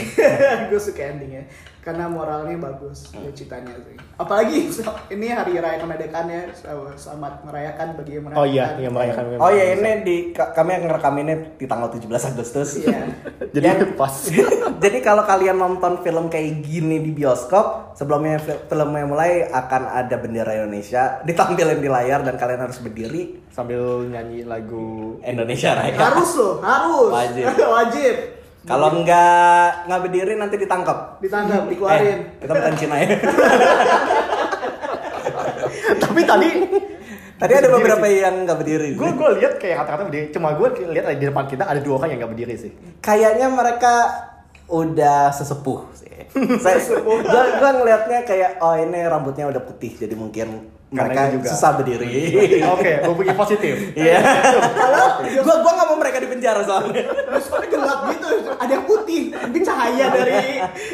[0.71, 1.43] gue suka endingnya.
[1.79, 3.95] Karena moralnya bagus, ya ceritanya sih.
[4.13, 4.67] Apalagi
[5.15, 8.43] ini hari raya kemerdekaan sama- selamat merayakan bagi yang merayakan.
[8.43, 9.23] Oh iya, yang merayakan.
[9.39, 12.99] oh iya ini di ka- kami yang ngerekam ini di tanggal 17 Agustus Iya.
[13.55, 14.11] Jadi Yang- pas.
[14.83, 20.15] Jadi kalau kalian nonton film kayak gini di bioskop, sebelumnya fi- filmnya mulai akan ada
[20.15, 25.95] bendera Indonesia ditampilin di layar dan kalian harus berdiri Sambil nyanyi lagu Indonesia Raya.
[25.95, 27.09] Harus loh, harus.
[27.09, 27.43] Wajib.
[27.57, 28.15] Wajib.
[28.69, 31.17] Kalau nggak nggak berdiri nanti ditangkap.
[31.25, 32.19] Ditangkap, dikeluarin.
[32.37, 33.07] Eh, kita bukan Cina ya.
[36.05, 36.49] Tapi tadi
[37.39, 38.99] Tadi ada beberapa yang nggak berdiri.
[38.99, 40.25] gue gue lihat kayak kata-kata berdiri.
[40.35, 42.71] Cuma gue lihat di depan kita ada dua orang yang nggak berdiri sih.
[42.99, 43.93] Kayaknya mereka
[44.69, 46.29] udah sesepuh sih.
[46.63, 51.49] Saya gua, gua ngelihatnya kayak oh ini rambutnya udah putih jadi mungkin mereka juga.
[51.53, 52.09] susah berdiri.
[52.73, 53.75] Oke, gue pikir positif.
[53.93, 54.19] Iya.
[55.45, 57.05] gua gua nggak mau mereka di penjara soalnya.
[57.05, 60.41] Terus kok gelap gitu, ada yang putih, mungkin cahaya dari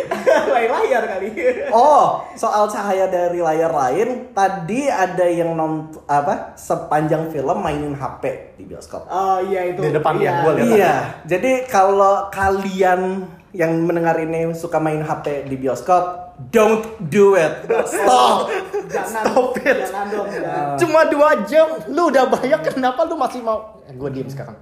[0.75, 1.29] layar kali.
[1.71, 8.55] Oh, soal cahaya dari layar lain, tadi ada yang nonton apa sepanjang film mainin HP
[8.59, 9.07] di bioskop.
[9.07, 9.79] Oh iya itu.
[9.79, 10.23] Di depan iya.
[10.27, 10.75] yang gua lihat.
[10.75, 17.63] Iya, jadi kalau kalian yang mendengar ini suka main HP di bioskop, don't do it.
[17.87, 18.51] Stop.
[18.91, 19.77] Jangan, Stop it.
[19.87, 20.27] jangan dong.
[20.27, 20.75] jangan.
[20.75, 23.79] Cuma dua jam, lu udah bayar kenapa lu masih mau?
[23.85, 24.57] Eh, gue diem sekarang.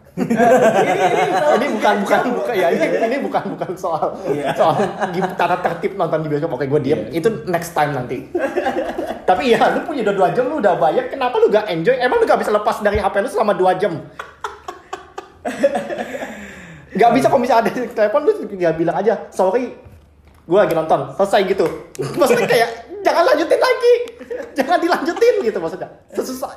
[1.58, 4.14] ini bukan bukan bukan ya ini ini bukan bukan soal
[4.54, 4.76] soal
[5.16, 6.54] gim- tata tertib nonton di bioskop.
[6.54, 7.10] Oke gue diem.
[7.10, 8.30] Itu next time nanti.
[9.24, 11.96] Tapi ya lu punya udah dua jam lu udah bayar kenapa lu gak enjoy?
[11.96, 14.04] Emang lu gak bisa lepas dari HP lu selama dua jam?
[16.94, 19.74] Gak bisa kalau misalnya ada telepon lu tinggal bilang aja sorry
[20.44, 21.66] gue lagi nonton selesai gitu
[22.20, 22.70] maksudnya kayak
[23.04, 23.94] jangan lanjutin lagi
[24.58, 26.54] jangan dilanjutin gitu maksudnya sesusah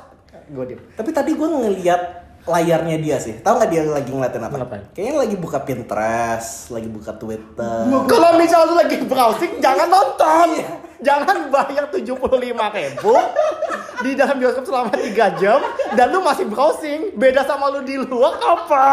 [0.47, 2.01] gue diem Tapi tadi gue ngeliat
[2.47, 3.43] layarnya dia sih.
[3.43, 4.55] Tahu nggak dia lagi ngeliatin apa?
[4.55, 4.83] Ngapain?
[4.95, 7.83] Kayaknya lagi buka Pinterest, lagi buka Twitter.
[8.07, 10.63] Kalau misalnya lu lagi browsing, jangan nonton.
[11.03, 12.15] Jangan bayar 75
[12.55, 13.13] ribu
[14.07, 15.59] di dalam bioskop selama 3 jam
[15.93, 17.13] dan lu masih browsing.
[17.19, 18.87] Beda sama lu di luar apa?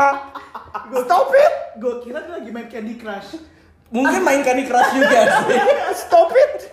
[1.07, 1.79] Stop it!
[1.79, 3.54] Gue kira dia lagi main Candy Crush.
[3.95, 5.59] Mungkin main Candy Crush juga sih.
[6.03, 6.67] Stop it!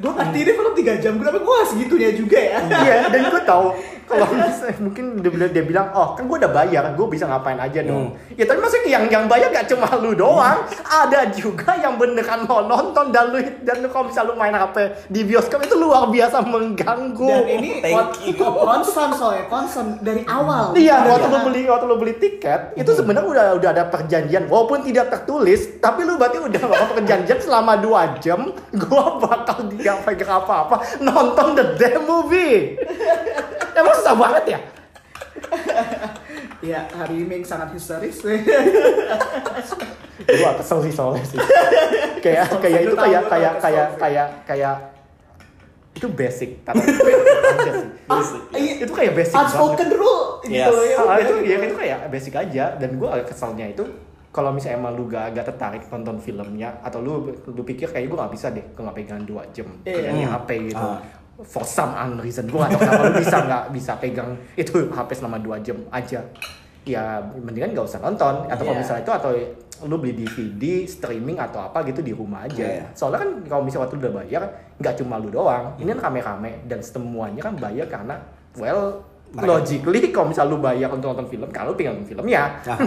[0.00, 2.58] Gue ngerti ini film 3 jam, kenapa gue segitunya juga ya?
[2.64, 6.52] Iya, dan gue tahu kalau misalnya mungkin dia, bilang- dia bilang, oh kan gue udah
[6.52, 8.14] bayar, gue bisa ngapain aja dong.
[8.34, 12.62] Ya tapi maksudnya yang yang bayar gak cuma lu doang, ada juga yang beneran mau
[12.62, 14.76] nonton dan lu dan lu kalau misalnya lu main HP
[15.08, 17.28] di bioskop itu luar biasa mengganggu.
[17.28, 17.70] Dan ini
[18.36, 20.76] concern soalnya, concern dari awal.
[20.76, 21.46] Iya, waktu lu awal.
[21.48, 26.04] beli waktu lu beli tiket itu sebenarnya udah udah ada perjanjian walaupun tidak tertulis, tapi
[26.04, 31.64] lu berarti udah melakukan perjanjian selama dua jam gua bakal dia pegang apa-apa nonton the
[31.76, 32.76] damn movie.
[33.74, 34.58] Emang susah banget ya?
[36.60, 38.22] Iya, hari ini sangat histeris.
[40.24, 41.38] Gua kesel sih soalnya sih.
[42.22, 44.74] kayak kayak itu kayak kayak kayak kayak kayak
[45.92, 46.80] itu basic tapi.
[48.04, 48.20] Ah,
[48.52, 48.84] iya.
[48.84, 49.48] Itu kayak basic banget.
[49.48, 50.68] Unspoken rule Yes.
[50.68, 50.96] gitu ya.
[51.00, 51.48] Ah, itu gitu.
[51.48, 53.80] ya itu kayak basic aja dan gue agak keselnya itu
[54.28, 58.18] kalau misalnya emang lu gak, gak tertarik nonton filmnya atau lu lu pikir kayak gue
[58.18, 60.36] gak bisa deh gue gak pegang dua jam pegangnya Hmm.
[60.36, 61.00] HP gitu Ah.
[61.40, 62.46] For some unknown reason.
[62.46, 66.22] Gue gak tau kenapa lu bisa nggak bisa pegang itu HP selama dua jam aja.
[66.84, 67.02] Ya
[67.34, 68.46] mendingan gak usah nonton.
[68.46, 68.82] Atau kalau Iya.
[68.84, 69.30] misalnya itu atau
[69.84, 72.62] lu beli DVD streaming atau apa gitu di rumah aja.
[72.62, 72.86] Iya.
[72.92, 74.42] soalnya kan kalau misalnya waktu lu udah bayar
[74.78, 75.74] nggak cuma lu doang.
[75.74, 78.14] Ini kan rame-rame dan semuanya kan bayar karena
[78.54, 79.02] well
[79.34, 82.78] Mereka- logically kalau misal lu bayar untuk nonton film kalau lu pengen nonton filmnya Nah,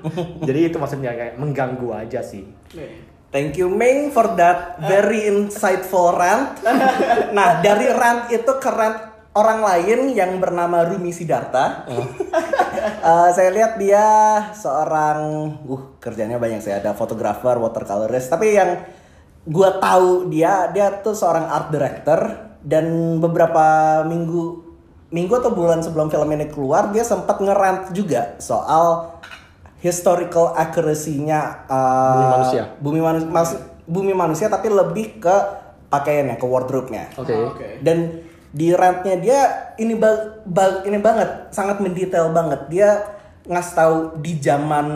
[0.46, 2.44] jadi itu maksudnya kayak mengganggu aja sih
[3.34, 6.62] Thank you Ming for that very insightful rant.
[7.36, 11.66] Nah, dari rant itu ke rant orang lain yang bernama Rumi Sidarta.
[13.04, 14.06] Eh, saya lihat dia
[14.56, 15.20] seorang,
[15.68, 18.32] uh kerjanya banyak sih ada fotografer, watercolorist.
[18.32, 18.80] Tapi yang
[19.44, 22.32] gua tahu dia, dia tuh seorang art director
[22.64, 24.64] dan beberapa minggu
[25.12, 29.13] minggu atau bulan sebelum film ini keluar dia sempat ngerant juga soal
[29.84, 32.62] historical accuracy-nya uh, Bumi manusia.
[32.80, 35.36] Bumi manusia, bumi manusia tapi lebih ke
[35.92, 37.12] pakaiannya, ke wardrobe-nya.
[37.14, 37.84] oke Oh, Oke.
[37.84, 39.40] Dan di rantnya dia
[39.76, 42.64] ini ba- ba- ini banget, sangat mendetail banget.
[42.72, 42.88] Dia
[43.44, 44.86] ngasih tahu di zaman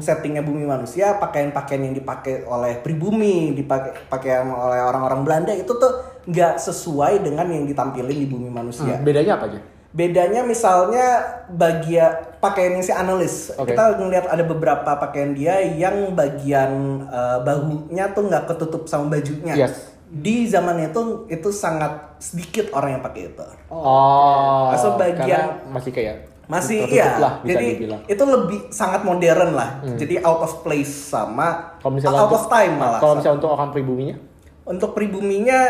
[0.00, 5.92] settingnya bumi manusia, pakaian-pakaian yang dipakai oleh pribumi, dipakai pakaian oleh orang-orang Belanda itu tuh
[6.24, 8.96] nggak sesuai dengan yang ditampilin di bumi manusia.
[8.96, 11.06] Hmm, bedanya apa aja Bedanya misalnya
[11.48, 13.48] bagian pakaiannya si analis.
[13.54, 13.72] Oke.
[13.72, 16.70] Kita ngeliat ada beberapa pakaian dia yang bagian
[17.02, 19.56] eh, bahunya tuh nggak ketutup sama bajunya.
[19.56, 19.88] Yes.
[20.04, 23.44] Di zaman itu itu sangat sedikit orang yang pakai itu.
[23.68, 26.16] oh Masuk bagian- karena masih kayak
[26.48, 27.20] Masih iya.
[27.20, 28.08] lah bisa jadi dibilang Hmm.
[28.08, 29.84] itu lebih sangat modern lah.
[29.84, 32.96] Jadi out of place sama out of time malah.
[32.98, 34.16] kalau misalnya untuk orang pribuminya
[34.64, 35.60] Untuk pribuminya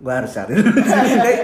[0.00, 0.80] gue harus cari dulu.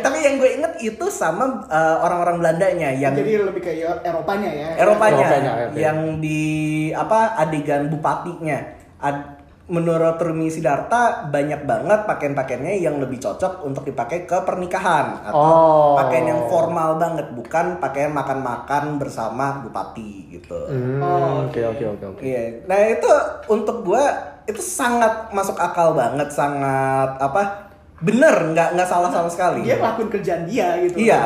[0.00, 4.68] Tapi yang gue inget itu sama eh, orang-orang Belandanya yang Jadi lebih ke Eropanya ya.
[4.80, 5.76] Eropanya, Eropanya, oke.
[5.76, 6.42] yang di
[6.90, 8.58] apa adegan bupatinya.
[8.96, 15.34] Ad- menurut Rumi Sidarta banyak banget pakaian-pakaiannya yang lebih cocok untuk dipakai ke pernikahan atau
[15.34, 15.98] Oh.
[15.98, 20.70] pakaian yang formal banget, bukan pakaian makan-makan bersama bupati gitu.
[20.70, 22.62] Hmm, Oh, oke oke oke oke Iya.
[22.62, 23.10] Nah, itu
[23.50, 24.06] untuk gua
[24.46, 27.65] itu sangat masuk akal banget, sangat apa?
[27.98, 29.64] Bener, nggak nggak salah sama sekali.
[29.64, 31.00] Dia ngelakuin kerjaan dia gitu.
[31.00, 31.22] Iya,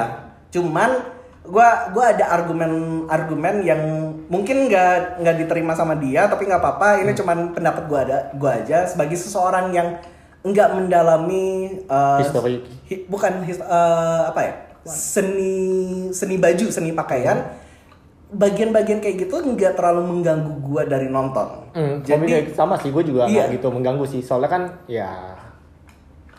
[0.49, 0.91] cuman
[1.43, 2.71] gua gua ada argumen
[3.07, 3.83] argumen yang
[4.27, 7.03] mungkin nggak nggak diterima sama dia, tapi nggak apa-apa.
[7.03, 9.99] Ini cuman pendapat gua ada gua aja sebagai seseorang yang
[10.41, 11.47] nggak mendalami
[11.83, 12.63] eh, History.
[12.87, 14.53] hi- bukan his- eh, apa ya
[14.85, 15.55] seni
[16.11, 17.51] seni baju seni pakaian.
[18.31, 21.67] Bagian-bagian kayak gitu nggak terlalu mengganggu gua dari nonton.
[21.75, 23.51] Hmm, Jadi sama sih, gue juga Iya.
[23.51, 24.23] gitu mengganggu sih.
[24.23, 25.35] Soalnya kan ya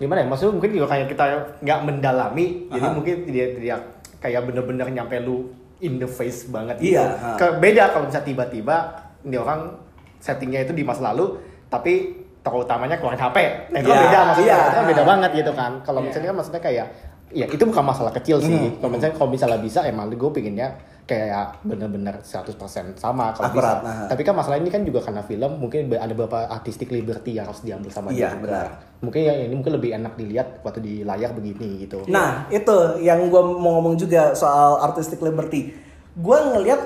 [0.01, 0.27] gimana ya?
[0.27, 1.23] Maksudnya mungkin juga kayak kita
[1.61, 2.95] nggak mendalami, jadi Aha.
[2.97, 3.79] mungkin tidak tidak
[4.17, 7.15] kayak bener-bener nyampe lu in the face banget Iya, gitu.
[7.21, 7.29] ha.
[7.37, 8.75] Ke- beda kalau misalnya tiba-tiba
[9.21, 9.77] ini orang
[10.17, 11.37] settingnya itu di masa lalu
[11.67, 13.37] tapi tokoh utamanya keluarin HP.
[13.69, 14.49] Nah, itu kan Iya, beda maksudnya.
[14.49, 14.57] iya.
[14.59, 15.71] Itu kan beda banget gitu kan.
[15.81, 16.05] Kalau Iya.
[16.09, 16.85] misalnya kan maksudnya kayak
[17.31, 18.51] ya itu bukan masalah kecil sih.
[18.51, 18.77] Hmm.
[18.77, 20.67] Kalau misalnya kalau misalnya bisa emang gue pinginnya
[21.01, 22.55] kayak bener-bener 100%
[22.95, 23.85] sama kalau Akurat, bisa.
[23.85, 24.07] nah.
[24.07, 27.61] Tapi kan masalah ini kan juga karena film mungkin ada beberapa artistic liberty yang harus
[27.61, 28.67] diambil sama Iya, dia benar.
[29.01, 32.05] Mungkin yang ini mungkin lebih enak dilihat waktu di layar begini gitu.
[32.07, 35.73] Nah, itu yang gue mau ngomong juga soal artistic liberty.
[36.15, 36.79] Gue ngelihat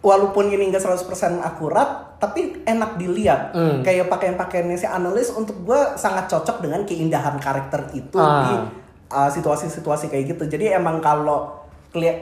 [0.00, 3.50] walaupun ini nggak 100% akurat, tapi enak dilihat.
[3.52, 3.82] Hmm.
[3.82, 8.40] Kayak pakaian-pakaiannya si analis untuk gue sangat cocok dengan keindahan karakter itu Ah.
[8.46, 8.52] di
[9.10, 10.46] uh, situasi-situasi kayak gitu.
[10.46, 11.65] Jadi emang kalau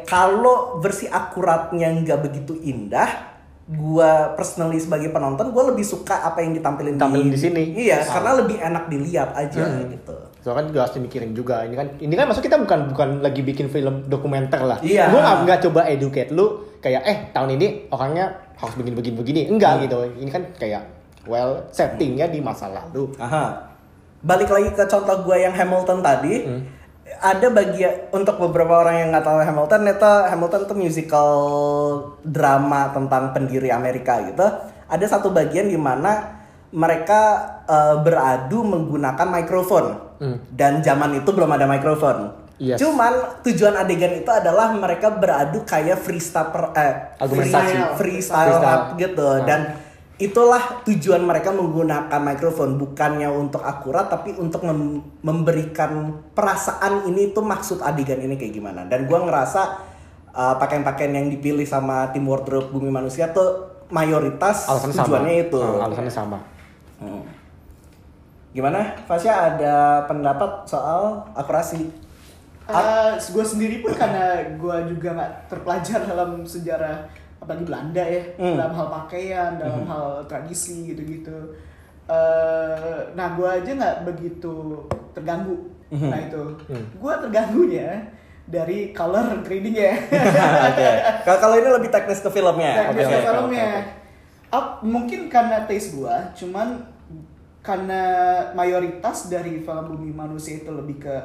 [0.05, 3.35] kalau versi akuratnya nggak begitu indah,
[3.65, 7.63] gue personally sebagai penonton gue lebih suka apa yang ditampilin Tampilin di sini.
[7.73, 8.13] Iya, Ah.
[8.13, 9.89] karena lebih enak dilihat aja Hmm.
[9.89, 10.17] gitu.
[10.45, 11.65] Soalnya kan juga harus dimikirin juga.
[11.65, 14.77] Ini kan ini kan maksud kita bukan bukan lagi bikin film dokumenter lah.
[14.85, 15.09] Iya.
[15.09, 18.29] Gue nggak coba educate lu kayak eh tahun ini orangnya
[18.61, 19.41] harus begini begini begini.
[19.49, 19.83] Enggak Hmm.
[19.89, 19.97] gitu.
[20.21, 20.83] Ini kan kayak
[21.25, 23.17] well settingnya di masa lalu.
[23.17, 23.73] Aha.
[24.21, 26.45] Balik lagi ke contoh gue yang Hamilton tadi.
[27.25, 31.31] Ada bagian untuk beberapa orang yang nggak tahu Hamilton itu Hamilton tuh musical
[32.21, 34.45] drama tentang pendiri Amerika gitu.
[34.85, 37.21] Ada satu bagian di mana mereka
[37.65, 39.85] eh, beradu menggunakan mikrofon
[40.51, 42.33] dan zaman itu belum ada mikrofon.
[42.55, 42.79] Yes.
[42.79, 47.51] Cuman tujuan adegan itu adalah mereka beradu kayak freestyle per- eh, Argumentasi.
[47.51, 48.63] free- freestyle, Freestyle.
[48.63, 49.61] rap gitu dan
[50.15, 55.91] itulah tujuan mereka menggunakan mikrofon bukannya untuk akurat tapi untuk mem- memberikan
[56.31, 59.63] perasaan ini tuh maksud adegan ini kayak gimana dan gua ngerasa
[60.31, 65.05] uh, pakaian-pakaian yang dipilih sama tim wardrobe bumi manusia tuh mayoritas Alasannya sama.
[65.05, 66.39] tujuannya itu Ah, alasannya sama.
[66.95, 67.23] Hmm.
[68.55, 69.75] gimana Fasya ada
[70.07, 71.91] pendapat soal akurasi
[73.29, 77.03] gue sendiri pun karena gue juga nggak terpelajar dalam sejarah
[77.45, 78.57] apalagi Belanda ya Hmm.
[78.57, 81.37] dalam hal pakaian dalam hal tradisi gitu-gitu
[82.05, 82.77] Eh,
[83.13, 84.77] nah gue aja nggak begitu
[85.13, 86.11] terganggu Hmm.
[86.11, 86.43] nah itu
[86.93, 87.97] gue terganggunya
[88.45, 89.97] dari color grading ya
[90.69, 90.89] Oke.
[91.23, 92.73] Kalau- Kalau ini lebih teknis ke filmnya.
[92.83, 93.83] teknis oke, oke, filmnya oke,
[94.51, 96.77] Up- mungkin karena taste gue cuman
[97.61, 98.03] karena
[98.53, 101.17] mayoritas dari film bumi manusia itu lebih ke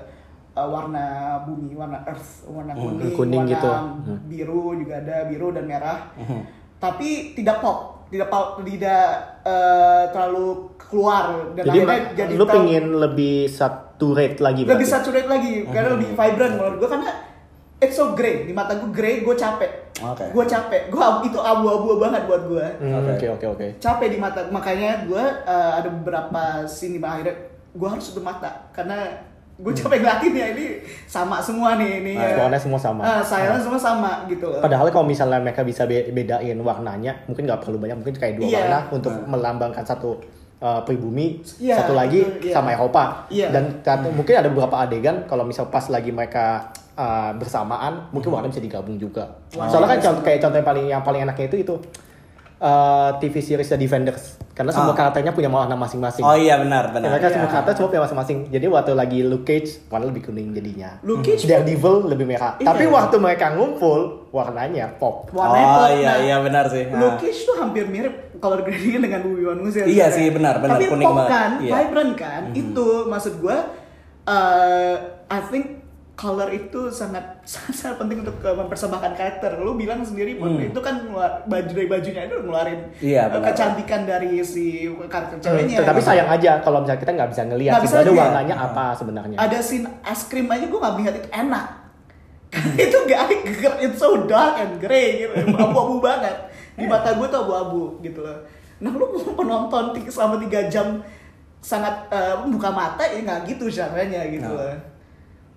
[0.52, 1.06] uh, warna
[1.44, 3.70] bumi warna earth warna Hmm, kuning, kuning warna gitu.
[3.70, 4.18] Hmm.
[4.26, 6.44] biru juga ada biru dan merah Hmm.
[6.78, 9.06] tapi tidak pop tidak pop tidak
[9.44, 10.48] uh, terlalu
[10.80, 14.90] keluar dan Jadi akhirnya jadi lu terlalu- pengen lebih saturate lagi lebih berarti?
[14.92, 17.12] saturate lagi karena lebih vibrant menurut gue karena
[17.78, 20.26] it's so grey di mata gue grey gue capek Oke.
[20.26, 23.12] gue capek gue itu abu-abu banget buat gue Hmm, Oke.
[23.14, 23.68] Oke oke oke.
[23.78, 27.36] capek di mata makanya gue uh, ada beberapa scene di akhirnya
[27.70, 29.29] gue harus tutup mata karena
[29.60, 30.66] gue capek ngeliatinnya ini
[31.04, 33.02] sama semua nih ini Ah, warnanya semua sama.
[33.02, 37.44] uh, sayangnya semua sama gitu loh Padahal kalau misalnya mereka bisa be- bedain warnanya, mungkin
[37.44, 38.60] nggak perlu banyak, mungkin kayak dua Iya.
[38.62, 40.16] warna untuk melambangkan satu
[40.58, 42.52] uh, pribumi, Iya, satu lagi iya.
[42.52, 43.28] sama Eropa.
[43.28, 43.52] Iya.
[43.52, 48.48] Dan satu- mungkin ada beberapa adegan kalau misal pas lagi mereka uh, bersamaan, mungkin warna
[48.48, 49.28] bisa digabung juga.
[49.54, 49.68] Wow.
[49.68, 51.76] Soalnya kan contoh kayak contoh yang paling yang paling enaknya itu itu
[52.58, 54.98] uh, TV series The Defenders, karena semua Ah.
[55.00, 56.20] karakternya punya warna masing-masing.
[56.20, 57.08] Oh iya benar benar.
[57.10, 57.36] mereka Iya.
[57.40, 58.38] semua karakter semua punya masing-masing.
[58.52, 61.00] Jadi waktu lagi Luke Cage warna lebih kuning jadinya.
[61.00, 62.60] Luke Cage Daredevil lebih merah.
[62.60, 62.68] Iya.
[62.68, 65.32] Tapi waktu mereka ngumpul warnanya pop.
[65.32, 65.96] warnanya oh pop.
[65.96, 66.84] iya Nah, iya benar sih.
[66.86, 67.00] Nah.
[67.00, 69.82] Lukish tuh hampir mirip color gradingnya dengan bumi manusia.
[69.82, 70.12] Iya sebenarnya.
[70.12, 71.32] sih, benar, benar, Tapi kuning pop banget.
[71.32, 71.72] kan, Iya.
[71.74, 72.42] vibrant kan.
[72.52, 73.58] Itu maksud gue,
[74.26, 74.96] uh,
[75.26, 75.66] I think
[76.20, 79.56] color itu sangat sangat, sangat penting untuk uh, mempersembahkan karakter.
[79.58, 80.68] Lu bilang sendiri pun Hmm.
[80.68, 81.00] itu kan
[81.46, 83.46] baju dari bajunya itu ngeluarin Iya, uh, benar.
[83.48, 85.78] kecantikan dari si karakter Hmm, ceweknya.
[85.82, 88.28] Tapi sayang aja kalau misalnya kita nggak bisa ngelihat Nggak bisa sebenarnya lihat.
[88.28, 89.38] warnanya apa sebenarnya.
[89.40, 91.66] Ada scene es krim aja gue nggak melihat itu enak.
[92.82, 93.22] itu gak,
[93.86, 96.34] it's so dark and grey gitu, abu-abu banget.
[96.74, 98.36] Di mata gue tuh abu-abu gitu loh.
[98.80, 100.98] Nah lu mau penonton selama 3 jam
[101.60, 104.66] sangat eh, buka mata ya nggak gitu caranya gitu Nah.
[104.66, 104.76] loh.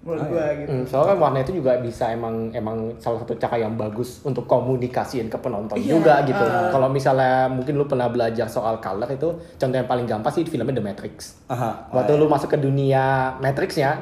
[0.02, 0.58] Menurut Oh, gue iya.
[0.58, 0.68] gitu.
[0.68, 4.44] Hmm, soalnya kan warna itu juga bisa emang emang salah satu cara yang bagus untuk
[4.44, 6.38] komunikasiin ke penonton Iya, juga gitu.
[6.38, 6.68] uh.
[6.68, 10.72] Kalau misalnya mungkin lu pernah belajar soal color itu, contoh yang paling gampang sih filmnya
[10.72, 11.38] The Matrix.
[11.46, 11.86] Aha.
[11.88, 13.02] Waktu Oh, lu masuk ke dunia
[13.38, 13.94] Matrixnya,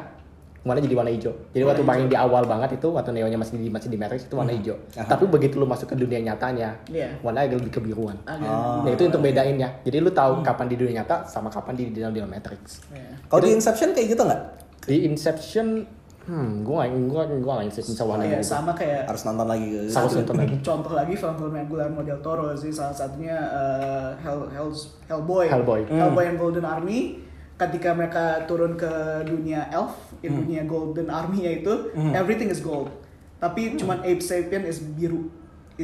[0.60, 1.32] warna jadi warna hijau.
[1.48, 1.90] Jadi Warna waktu hijau.
[1.90, 4.76] paling di awal banget itu, waktu Neonya masih di masih di Matrix itu warna hijau.
[4.94, 5.04] Aha.
[5.06, 7.12] Tapi begitu lu masuk ke dunia nyatanya, Iya.
[7.20, 8.16] warnanya agak lebih kebiruan.
[8.24, 8.84] Agak- Oh.
[8.84, 9.68] Nah itu untuk bedainnya.
[9.82, 12.80] Jadi lu tahu kapan di dunia nyata sama kapan di dalam dunia Matrix.
[12.88, 13.20] Iya.
[13.22, 14.42] Kalau di Inception kayak gitu nggak?
[14.80, 15.84] Di Inception,
[16.24, 18.48] hmm, gua nggak gua gua nggak Inception Iya, gitu.
[18.48, 19.68] sama kayak Harus nonton lagi.
[19.86, 20.54] Harus nonton lagi.
[20.68, 25.46] contoh lagi film-film Guillermo del Toro sih salah satunya eh, Hell Hell's Hellboy.
[25.46, 25.80] Hellboy.
[25.86, 27.20] Hellboy and Golden Army
[27.56, 28.88] ketika mereka turun ke
[29.22, 30.32] dunia elf, Hmm.
[30.38, 31.72] dunia Golden Army-nya itu
[32.10, 32.88] everything is gold.
[33.36, 35.32] tapi cuman Abe Sapien is biru.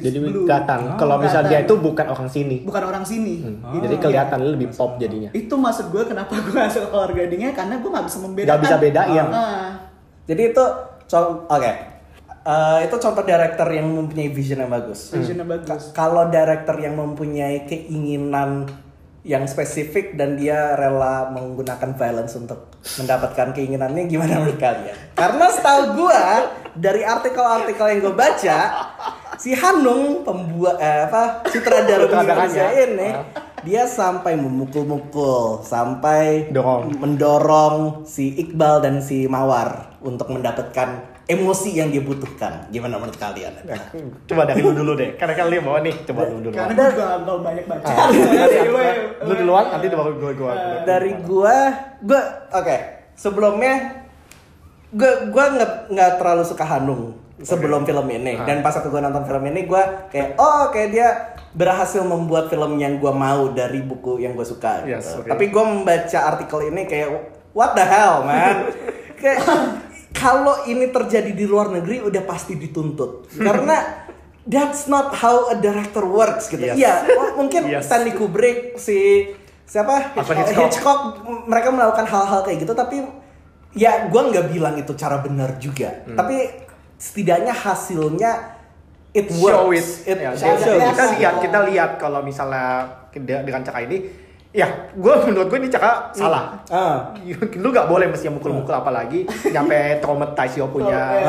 [0.02, 0.44] Jadi blue.
[0.44, 2.56] kelihatan kalau misal dia itu bukan orang sini.
[2.64, 3.34] bukan orang sini.
[3.44, 3.80] Hmm.
[3.80, 5.30] Jadi kelihatan lebih pop jadinya.
[5.32, 8.50] Itu maksud gue kenapa gue gak suka color gradingnya karena gue gak bisa membedakan.
[8.52, 9.26] Gak bisa bedain.
[9.32, 9.70] Ah.
[10.26, 10.64] Jadi itu
[11.06, 11.72] contoh oke.
[12.46, 15.10] Eh, itu contoh director yang mempunyai vision yang bagus.
[15.10, 15.82] Visionnya Ka- bagus.
[15.90, 18.70] Kalau director yang mempunyai keinginan
[19.26, 24.94] yang spesifik dan dia rela menggunakan violence untuk mendapatkan keinginannya gimana menurut kalian?
[25.18, 26.46] Karena setahu gua
[26.78, 28.58] dari artikel-artikel yang gue baca
[29.36, 32.04] si Hanung pembuat eh, apa sutradara.
[32.04, 33.08] Indonesia ini
[33.62, 36.94] dia sampai memukul-mukul sampai Dorong.
[36.96, 40.88] mendorong si Iqbal dan si Mawar untuk mendapatkan
[41.26, 42.70] emosi yang dia butuhkan.
[42.70, 43.50] Gimana menurut kalian?
[44.24, 45.18] Coba dari lu dulu deh.
[45.18, 46.54] Karena kalian bawa nih, coba lu dulu.
[46.54, 47.86] Karena gue juga gak banyak baca.
[47.90, 50.52] Ah, nanti aku- Lu- lu duluan, nanti baru gue gue.
[50.86, 51.58] Dari gua,
[51.98, 52.22] gua
[52.54, 52.76] oke.
[53.18, 53.74] Sebelumnya
[54.94, 58.44] gua gua nggak nggak terlalu suka Hanung sebelum film ini Ah.
[58.44, 61.08] dan pas aku gua nonton film ini gua kayak oh kayak dia
[61.52, 65.20] berhasil membuat film yang gua mau dari buku yang gua suka Yes, gitu.
[65.20, 65.28] oke.
[65.28, 67.08] Tapi gua membaca artikel ini kayak
[67.52, 68.72] what the hell man.
[69.20, 69.44] kayak
[70.12, 73.84] kalau ini terjadi di luar negeri udah pasti dituntut karena
[74.46, 76.62] that's not how a director works gitu.
[76.62, 77.04] Yes.
[77.10, 77.84] Oh, mungkin Yes.
[77.84, 79.28] Stanley Kubrick si
[79.62, 80.62] siapa Hitchcock, Hitchcock.
[80.62, 81.00] Hitchcock,
[81.44, 83.02] mereka melakukan hal-hal kayak gitu tapi
[83.72, 86.14] ya gua nggak bilang itu cara benar juga Hmm.
[86.14, 86.64] tapi
[86.96, 88.32] setidaknya hasilnya
[89.12, 90.16] it show works it.
[90.16, 90.52] Ya, show.
[90.52, 90.92] Kelihatan.
[90.92, 94.04] Kita lihat, kita lihat kalau misalnya de- dengan cara ini,
[94.50, 96.60] ya, gue menurut gue ini cara salah.
[96.68, 97.12] Ah.
[97.62, 101.20] lu nggak boleh mesti mukul-mukul apalagi nyampe traumatize yo punya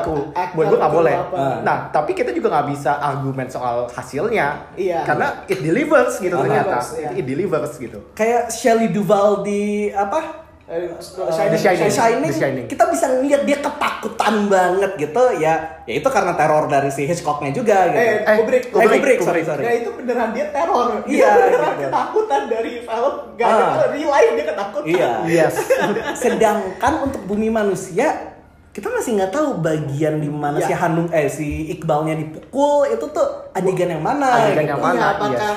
[0.00, 0.32] kru.
[0.32, 1.36] Actor buat gue atau boleh apa.
[1.60, 5.04] nah tapi kita juga nggak bisa argumen soal hasilnya Iya.
[5.04, 6.40] karena it delivers gitu Ah.
[6.40, 7.08] ternyata Delivers, iya.
[7.10, 10.39] it, it delivers gitu kayak Shelley Duvall di apa
[10.70, 10.86] Uh,
[11.28, 11.50] Shining.
[11.50, 11.82] The Shining.
[11.82, 12.66] The Shining, The Shining.
[12.66, 17.50] kita bisa ngeliat dia ketakutan banget gitu ya ya itu karena teror dari si Hitchcocknya
[17.50, 18.64] juga gitu Eh, Eh, Kubrick.
[18.68, 19.62] Eh, Kubrick, sorry, sorry.
[19.62, 21.02] Ya itu beneran dia teror.
[21.02, 21.82] Dia Iya, beneran gitu.
[21.84, 23.14] ketakutan dari film.
[23.34, 23.72] Gak Ah.
[23.74, 24.86] ada real life dia ketakutan.
[24.86, 25.54] iya yes
[26.22, 28.30] sedangkan untuk bumi manusia
[28.70, 30.66] kita masih nggak tahu bagian di mana Iya.
[30.66, 35.04] si Hanung eh si Iqbalnya dipukul itu tuh adegan yang mana Adegan yang Iya, mana,
[35.10, 35.54] apakah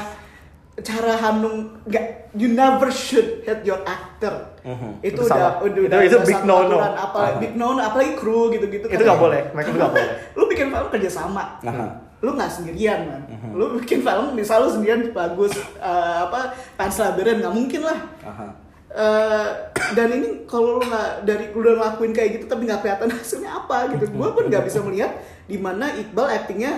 [0.76, 4.50] cara Hanung nggak you never should hit your actor.
[4.60, 4.98] Mhm.
[5.00, 6.76] Itu, Itu udah udah Itu- udah itu big satu no-no.
[6.76, 7.32] aturan, apa Ah.
[7.38, 8.86] big no no apalagi kru gitu-gitu.
[8.88, 11.62] itu nggak boleh mereka nggak boleh Lu bikin film kerja sama.
[11.62, 11.86] Aha.
[12.20, 13.22] Lu nggak sendirian man.
[13.28, 13.50] Mhm.
[13.54, 16.40] Lu bikin film misal lu sendirian bagus eh, apa
[16.74, 18.00] Pan's Labyrinth nggak mungkin lah.
[18.24, 18.48] Aha.
[18.90, 19.48] Eh,
[19.92, 23.52] dan ini kalau lu nggak dari lu udah ngelakuin kayak gitu tapi nggak kelihatan hasilnya
[23.52, 26.74] apa gitu gue pun nggak bisa melihat di mana Iqbal actingnya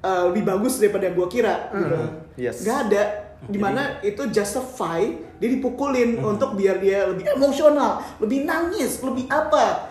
[0.00, 2.10] eh, lebih bagus daripada yang gue kira gitu Mhm.
[2.36, 2.62] Yes.
[2.62, 3.02] nggak ada
[3.48, 5.00] di mana itu justify
[5.40, 9.88] dia dipukulin untuk biar dia lebih emosional lebih nangis lebih apa.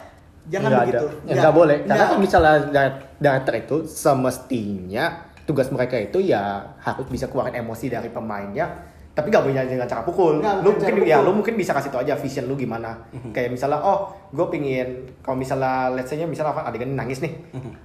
[0.50, 1.06] Jangan nggak begitu.
[1.06, 1.30] ada.
[1.30, 1.54] Ya, nggak.
[1.54, 1.78] boleh.
[1.82, 2.08] Karena Nggak.
[2.10, 5.06] kalau misalnya di- director itu semestinya
[5.46, 10.02] tugas mereka itu ya harus bisa keluarin emosi dari pemainnya tapi nggak boleh dengan cara
[10.06, 10.40] pukul.
[10.40, 11.26] Nggak, lu mungkin ya pukul.
[11.28, 12.96] lu mungkin bisa kasih tau aja vision lu gimana.
[13.36, 17.34] Kayak misalnya oh gue pingin kalau misalnya let's say misalnya apa adegan nangis nih.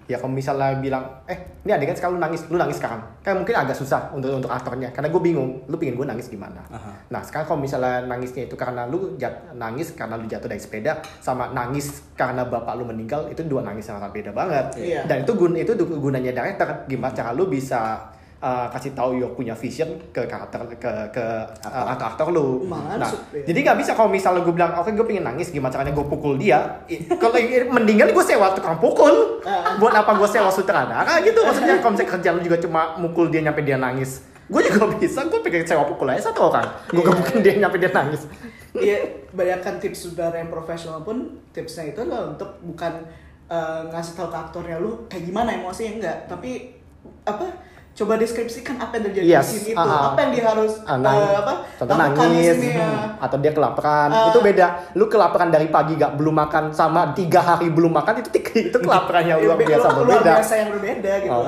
[0.07, 3.03] Ya kalau misalnya bilang eh ini adegan sekarang lu nangis lu nangis sekarang.
[3.25, 6.61] Kan mungkin agak susah untuk untuk aktornya karena gue bingung lu pingin gue nangis gimana?
[6.71, 6.93] Aha.
[7.11, 11.01] nah sekarang kalau misalnya nangisnya itu karena lu jat, nangis karena lu jatuh dari sepeda
[11.19, 14.67] sama nangis karena bapak lu meninggal itu dua nangis yang sangat beda banget.
[14.79, 15.01] Iya.
[15.09, 19.53] dan itu gun itu gunanya director gimana cara lu bisa uh, kasih tahu yo punya
[19.53, 21.25] vision ke karakter ke ke
[21.63, 22.65] uh, aktor-aktor lu.
[22.65, 23.45] Malah Nah, iya.
[23.47, 26.35] jadi nggak bisa kalau misalnya gue bilang oke gue pengen nangis gimana caranya gue pukul
[26.35, 26.83] dia.
[26.87, 27.35] I- Kalau
[27.71, 29.43] mendingan gue sewa tukang pukul.
[29.43, 29.77] Ah.
[29.77, 33.41] Buat apa gue sewa sutradara gitu maksudnya kalau misalnya kerjaan lu juga cuma mukul dia
[33.41, 34.25] nyampe dia nangis.
[34.45, 36.69] Gue juga bisa, gue pengen sewa pukul aja satu orang.
[36.89, 37.09] Gue Iya.
[37.11, 38.29] gebukin dia nyampe dia nangis.
[38.75, 38.99] Iya,
[39.31, 41.17] bayangkan tips saudara yang profesional pun
[41.51, 43.07] tipsnya itu adalah untuk bukan
[43.45, 46.75] eh, ngasih tahu ke aktornya lu kayak gimana emosinya enggak, tapi
[47.23, 47.47] apa?
[47.95, 51.53] Coba deskripsikan apa yang terjadi Yes, di sini itu, apa yang dia harus nang- apa?
[51.75, 52.83] contoh lakukan di nangis sini ya.
[52.83, 54.27] hmm, atau dia kelaparan Ah.
[54.29, 58.31] itu beda lu kelaparan dari pagi gak belum makan sama tiga hari belum makan itu
[58.67, 61.31] itu kelaparan yang luar Iya, biasa lu- luar berbeda biasa yang berbeda gitu.
[61.33, 61.47] Oh.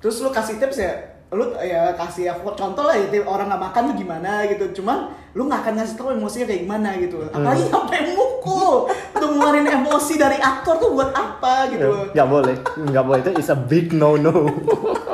[0.00, 0.92] Terus lu kasih tips ya,
[1.30, 4.64] lu ya kasih ya, contoh lah ya orang nggak makan tuh gimana gitu.
[4.74, 4.96] Cuman
[5.30, 7.20] lu nggak akan ngasih tahu emosinya kayak gimana gitu.
[7.20, 7.36] Hmm.
[7.36, 8.88] Apalagi sampai mukul.
[9.12, 12.08] Untuk ngeluarin emosi dari aktor tuh buat apa gitu.
[12.10, 12.54] nggak boleh
[12.88, 14.32] nggak boleh itu is a big no no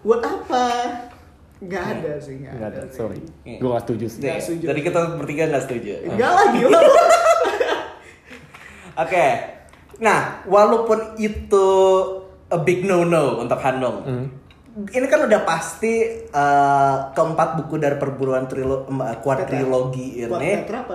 [0.00, 0.64] Buat apa?
[1.60, 2.96] Nggak ada sih, nggak nggak ada sih.
[2.96, 3.58] sorry Iya.
[3.60, 4.64] gue nggak setuju sih Nih, Nggak setuju.
[4.72, 5.90] Jadi kita bertiga nggak setuju.
[6.08, 6.80] Enggak lagi lu.
[9.04, 9.26] Oke.
[10.00, 11.66] Nah, walaupun itu
[12.48, 14.02] a big no-no untuk Hanung.
[14.02, 14.26] Hmm.
[14.70, 15.92] Ini kan udah pasti
[16.24, 20.64] eh, keempat buku dari perburuan trilo, em, eh, quadrilogi Buat ini.
[20.64, 20.94] tetra apa?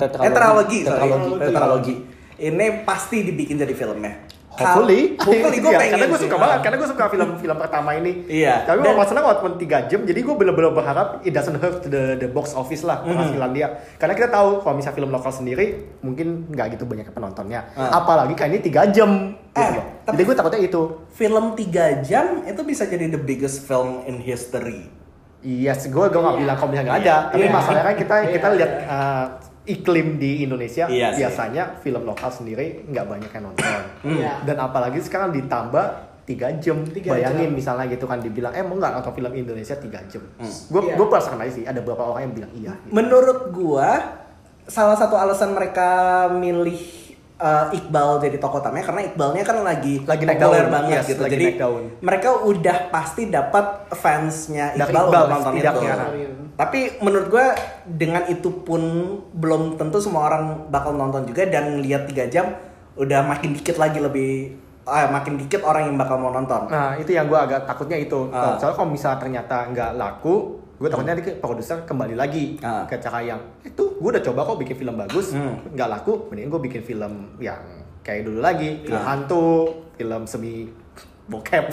[0.00, 0.24] Tetralogi.
[0.24, 1.00] tetralogi, sorry.
[1.04, 1.44] Tetralogi.
[1.44, 1.94] Tetralogi.
[2.38, 4.14] Ini pasti dibikin jadi filmnya.
[4.58, 6.26] Hopefully, hopefully gue Iya, pengen karena gue sih.
[6.26, 8.12] suka banget, karena gue suka film-film pertama ini.
[8.26, 8.54] Iya.
[8.64, 12.26] Tapi Dan- masalah walaupun 3 jam, jadi gue bener-bener berharap it doesn't hurt the, the
[12.26, 13.08] box office lah Mhm.
[13.08, 13.66] penghasilan dia.
[13.94, 15.66] Karena kita tahu kalau misalnya film lokal sendiri
[16.00, 17.70] mungkin nggak gitu banyak penontonnya.
[17.72, 17.98] Ah.
[17.98, 19.10] Apalagi kayak ini 3 jam.
[19.48, 19.84] Gitu Eh, loh.
[20.02, 20.82] tapi- Jadi gue takutnya itu.
[21.10, 24.90] Film 3 jam itu bisa jadi the biggest film in history.
[25.38, 26.42] Iya, yes, gue gue nggak Iya.
[26.42, 27.16] bilang kalau misalnya nggak ada.
[27.30, 27.52] Tapi Iya.
[27.52, 28.86] masalahnya kan kita Iya, kita lihat iya.
[28.88, 29.24] uh,
[29.68, 31.20] iklim di Indonesia Iya sih.
[31.20, 33.64] biasanya film lokal sendiri nggak banyak yang nonton.
[34.02, 34.32] Iya.
[34.42, 35.86] Dan apalagi sekarang ditambah
[36.24, 36.84] tiga jam.
[36.84, 37.56] Tiga Bayangin jam.
[37.56, 40.24] misalnya gitu kan dibilang, eh mau nggak nonton film Indonesia tiga jam.
[40.36, 40.48] Hmm.
[40.68, 40.94] Gue Iya.
[40.96, 42.72] gue perasaan aja sih ada beberapa orang yang bilang iya.
[42.88, 44.18] Menurut gua
[44.64, 45.88] salah satu alasan mereka
[46.30, 46.76] milih
[47.38, 50.68] uh, Iqbal jadi tokoh utamanya karena Iqbalnya kan lagi Lagi naik daun.
[50.68, 51.22] banget Yes, gitu.
[51.22, 51.82] lagi Jadi naik daun.
[52.02, 55.80] mereka udah pasti dapat fansnya Iqbal, Iqbal, untuk nonton itu.
[56.58, 57.46] Tapi menurut gua
[57.86, 58.82] dengan itu pun
[59.30, 62.50] belum tentu semua orang bakal nonton juga dan lihat tiga jam
[62.98, 66.66] udah makin dikit lagi lebih ah, makin dikit orang yang bakal mau nonton.
[66.66, 68.26] Nah itu yang gue agak takutnya itu.
[68.34, 68.58] Ah.
[68.58, 70.34] Soalnya kalau misalnya ternyata nggak laku,
[70.78, 72.86] gue takutnya nanti produser kembali lagi Ah.
[72.86, 75.58] ke cara yang itu gue udah coba kok bikin film bagus, Hmm.
[75.68, 77.58] nggak laku, mending gue bikin film yang
[78.00, 79.06] kayak dulu lagi, film Ah.
[79.10, 79.46] hantu,
[79.92, 80.70] film semi
[81.26, 81.64] bokep.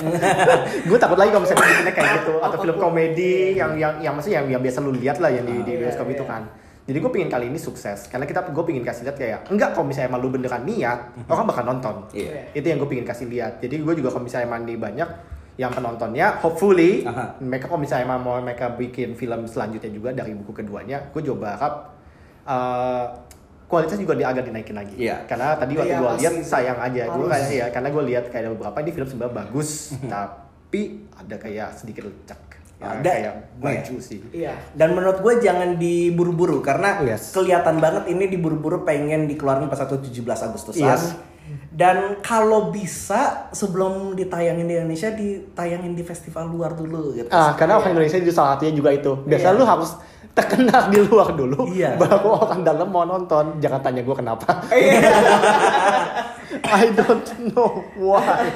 [0.89, 4.41] gue takut lagi kalau misalnya bikinnya kayak gitu atau film komedi yang yang yang maksudnya
[4.41, 6.31] yang, yang biasa lu lihat lah yang di, di Iya, bioskop itu iya.
[6.31, 6.43] kan.
[6.85, 9.85] Jadi gue pingin kali ini sukses karena kita gue pingin kasih lihat kayak enggak kalau
[9.85, 11.95] misalnya emang lu beneran niat orang bakal nonton.
[12.11, 12.51] Iya.
[12.51, 13.57] Itu yang gue pingin kasih lihat.
[13.57, 15.09] Jadi gue juga kalau misalnya emang di banyak
[15.55, 17.39] yang penontonnya, hopefully Aha.
[17.39, 21.55] mereka kalau misalnya emang mau mereka bikin film selanjutnya juga dari buku keduanya, gue coba
[21.55, 21.73] harap
[22.43, 23.05] uh,
[23.65, 24.95] kualitas juga dia agak dinaikin lagi.
[24.99, 25.23] Iya.
[25.25, 28.43] Karena tadi waktu Iya, gue lihat sayang aja, gue kayak ya karena gue lihat kayak
[28.45, 29.69] ada beberapa ini film sebenarnya bagus,
[30.05, 30.81] tapi
[31.15, 32.41] ada kayak sedikit lecak.
[32.75, 33.07] Ya, Ada.
[33.07, 34.19] kayak Oh, baju sih.
[34.35, 34.51] Iya.
[34.75, 37.31] Dan menurut gue jangan diburu-buru karena Yes.
[37.31, 40.83] kelihatan banget ini diburu-buru pengen dikeluarin pas satu 17 Agustusan.
[40.83, 41.15] Yes.
[41.76, 47.28] Dan kalau bisa sebelum ditayangin di Indonesia ditayangin di festival luar dulu gitu.
[47.28, 49.11] Ah, karena orang Indonesia itu salah satunya juga itu.
[49.28, 49.59] Biasanya Iya.
[49.59, 49.91] lu harus
[50.32, 51.99] terkenal di luar dulu, Iya.
[51.99, 53.59] baru orang dalam mau nonton.
[53.59, 54.63] Jangan tanya gue kenapa.
[54.71, 55.03] Iya.
[56.80, 58.47] I don't know why.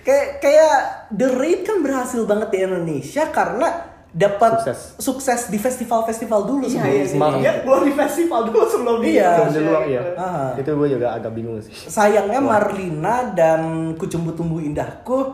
[0.00, 0.76] Kayak kayak
[1.12, 3.68] The Raid kan berhasil banget di Indonesia karena
[4.12, 4.80] dapat Sukses.
[4.98, 7.08] sukses di festival-festival dulu Iya, sebelum iya sih.
[7.08, 7.18] sini.
[7.18, 7.38] Malah.
[7.38, 9.28] Dia keluar di festival dulu sebelum Iya.
[9.34, 10.02] Film di luar ya.
[10.14, 10.50] Ah.
[10.54, 11.72] Itu gue juga agak bingung sih.
[11.72, 13.60] sayangnya Marlina dan
[13.94, 15.32] Kucumbu Tumbuh Indahku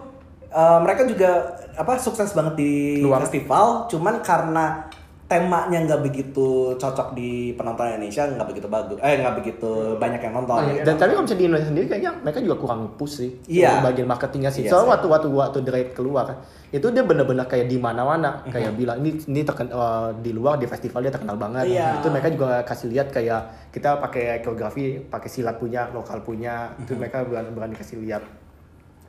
[0.48, 1.30] eh, mereka juga
[1.72, 3.20] apa sukses banget di Luar.
[3.20, 4.86] festival cuman karena
[5.28, 9.70] temanya nggak begitu cocok di penonton Indonesia nggak begitu bagus eh nggak begitu
[10.00, 10.88] banyak yang nonton Banyak.
[10.88, 13.30] Dan tapi kalau misalnya di Indonesia sendiri kayaknya mereka juga kurang push sih.
[13.44, 13.84] Iya.
[13.84, 14.64] Bagian marketingnya sih.
[14.64, 16.26] Iya Soalnya waktu waktu waktu The Raid keluar
[16.68, 18.52] itu dia benar-benar kayak di mana-mana Mhm.
[18.52, 21.64] kayak bilang ini ini terken, eh, di luar di festival dia terkenal banget.
[21.68, 22.00] Iya.
[22.00, 26.72] Itu mereka juga kasih lihat kayak kita pakai koreografi, pakai silat punya, lokal punya.
[26.80, 27.04] Itu Mhm.
[27.04, 28.24] mereka berani, berani kasih lihat.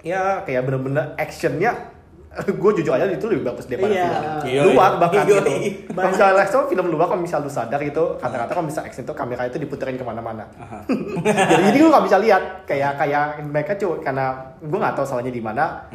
[0.04, 1.96] Ya kayak bener-bener actionnya
[2.30, 4.06] gue jujur aja itu lebih bagus daripada Iya.
[4.46, 5.00] Iya, film luar iya.
[5.02, 5.50] bahkan Iya, gitu.
[5.50, 5.72] iya.
[5.90, 9.02] Kalau misalnya like, so, film luar kalau misal lu sadar itu kata-kata kalau misal action
[9.02, 10.46] itu kamera itu diputerin ke mana-mana.
[11.66, 14.26] Jadi gue nggak bisa lihat kayak kayak mereka cuy karena
[14.62, 15.90] gue nggak tahu salahnya di mana.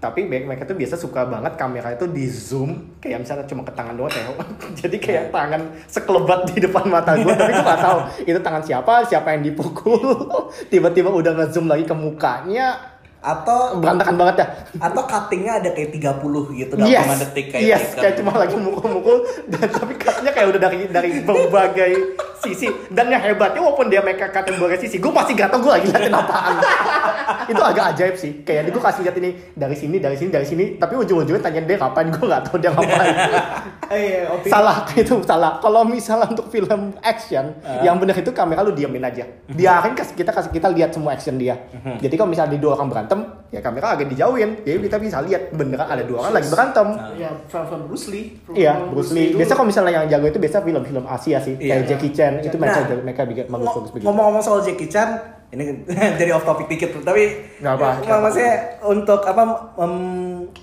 [0.00, 3.72] Tapi mereka, mereka tuh biasa suka banget kamera itu di zoom kayak misalnya cuma ke
[3.72, 4.36] tangan doang tengok.
[4.84, 8.92] jadi kayak tangan sekelebat di depan mata gue tapi gue nggak tahu itu tangan siapa
[9.08, 10.00] siapa yang dipukul.
[10.72, 14.46] Tiba-tiba udah ngezoom lagi ke mukanya atau berantakan banget ya.
[14.80, 18.56] atau cuttingnya ada kayak 30 gitu dalam Yes, 5 detik kayak yes, kayak cuma lagi
[18.56, 21.92] mukul-mukul dan tapi cutnya kayak udah dari dari berbagai
[22.40, 25.60] sisi dan yang hebatnya walaupun dia mereka cut dari berbagai sisi, gue masih gak tau
[25.60, 26.56] gue lagi liatin apaan.
[27.46, 30.64] Itu agak ajaib sih, kayak gue kasih lihat ini dari sini, dari sini, dari sini,
[30.76, 33.14] tapi ujung-ujungnya tanya dia kapan, gue gak tau dia ngapain.
[33.90, 34.50] Eh, iya, opini.
[34.50, 35.52] salah itu salah.
[35.58, 39.24] Kalau misalnya untuk film action, yang benar itu kamera lu diamin aja.
[39.46, 41.56] Biarin kasih kita kasih kita lihat semua action dia.
[41.98, 43.18] Jadi kalau misalnya di dua orang berantem,
[43.48, 44.60] ya kamera agak dijauhin.
[44.62, 46.86] Jadi kita bisa lihat beneran ada dua orang lagi berantem.
[47.16, 48.26] Ya, film-film Bruce Lee.
[48.52, 49.34] Iya, Film Bruce Lee.
[49.34, 51.70] Biasa kalau misalnya yang jago itu biasa film-film Asia sih, Iya.
[51.76, 54.06] kayak Jackie Chan itu mereka Nah, mereka bikin bagus bagus begitu.
[54.08, 55.08] Ngomong-ngomong soal Jackie Chan,
[55.50, 55.82] ini
[56.18, 58.16] jadi off topic dikit tapi Nggak apa, ya, apa.
[58.20, 59.42] maksudnya untuk apa
[59.76, 59.94] em,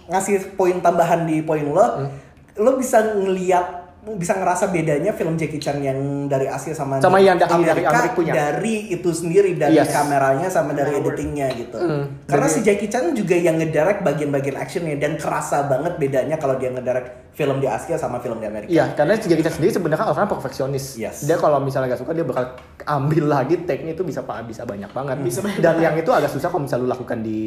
[0.08, 2.10] ngasih poin tambahan di poin lo, Hmm.
[2.58, 7.36] lo bisa ngeliat bisa ngerasa bedanya film Jackie Chan yang dari Asia sama, Sama yang
[7.36, 8.32] dari- dari Amerika punya.
[8.32, 9.92] dari itu sendiri dari Yes.
[9.92, 11.76] kameranya sama dari editingnya gitu.
[11.76, 16.38] Hmm, Karena jadi- si Jackie Chan juga yang ngedirect bagian-bagian actionnya dan kerasa banget bedanya
[16.38, 18.70] kalau dia ngedirect film di Asia sama film di Amerika.
[18.70, 20.96] Iya, karena si Jackie Chan sendiri sebenarnya orang perfeksionis.
[20.96, 21.26] Yes.
[21.26, 22.56] Dia kalau misalnya gak suka dia bakal
[22.86, 25.16] ambil lagi take-nya itu bisa bisa banyak banget.
[25.20, 27.42] Bisa banyak Dan yang itu agak susah kalau misalnya lu lakukan di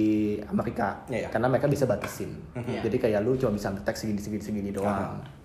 [0.45, 1.07] Amerika.
[1.07, 1.29] Iya, iya.
[1.31, 2.31] Karena mereka bisa batasin.
[2.55, 2.83] Iya.
[2.83, 5.40] Jadi kayak lu cuma bisa ambil teks segini segini segini doang.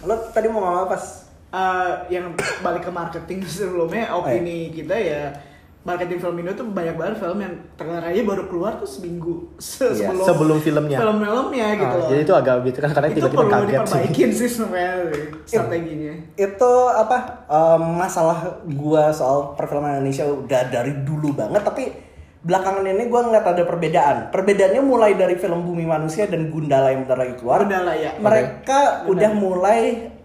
[0.00, 1.04] Lo tadi mau ngomong apa pas?
[1.48, 2.28] Eh, yang
[2.60, 5.32] balik ke marketing sebelumnya opini kita ya
[5.80, 10.12] marketing film Indo tuh banyak banget film yang trailernya baru keluar tuh seminggu se- Iya,
[10.12, 10.98] sebelum sebelum filmnya.
[11.00, 12.08] film-filmnya gitu Ah, loh.
[12.10, 13.72] jadi itu agak gitu kan karena tiba-tiba perlu kaget sih.
[13.72, 14.92] diperbaikin sih sebenarnya
[15.46, 16.12] strateginya.
[16.36, 17.16] itu apa
[17.48, 21.84] em, masalah gua soal perfilman Indonesia udah dari dulu banget tapi
[22.42, 24.16] belakangan ini gua ngeliat ada perbedaan.
[24.34, 27.64] Perbedaannya mulai dari film Bumi Manusia dan Gundala yang bentar lagi keluar.
[27.64, 28.18] Gundala, ya.
[28.18, 29.80] mereka udah mulai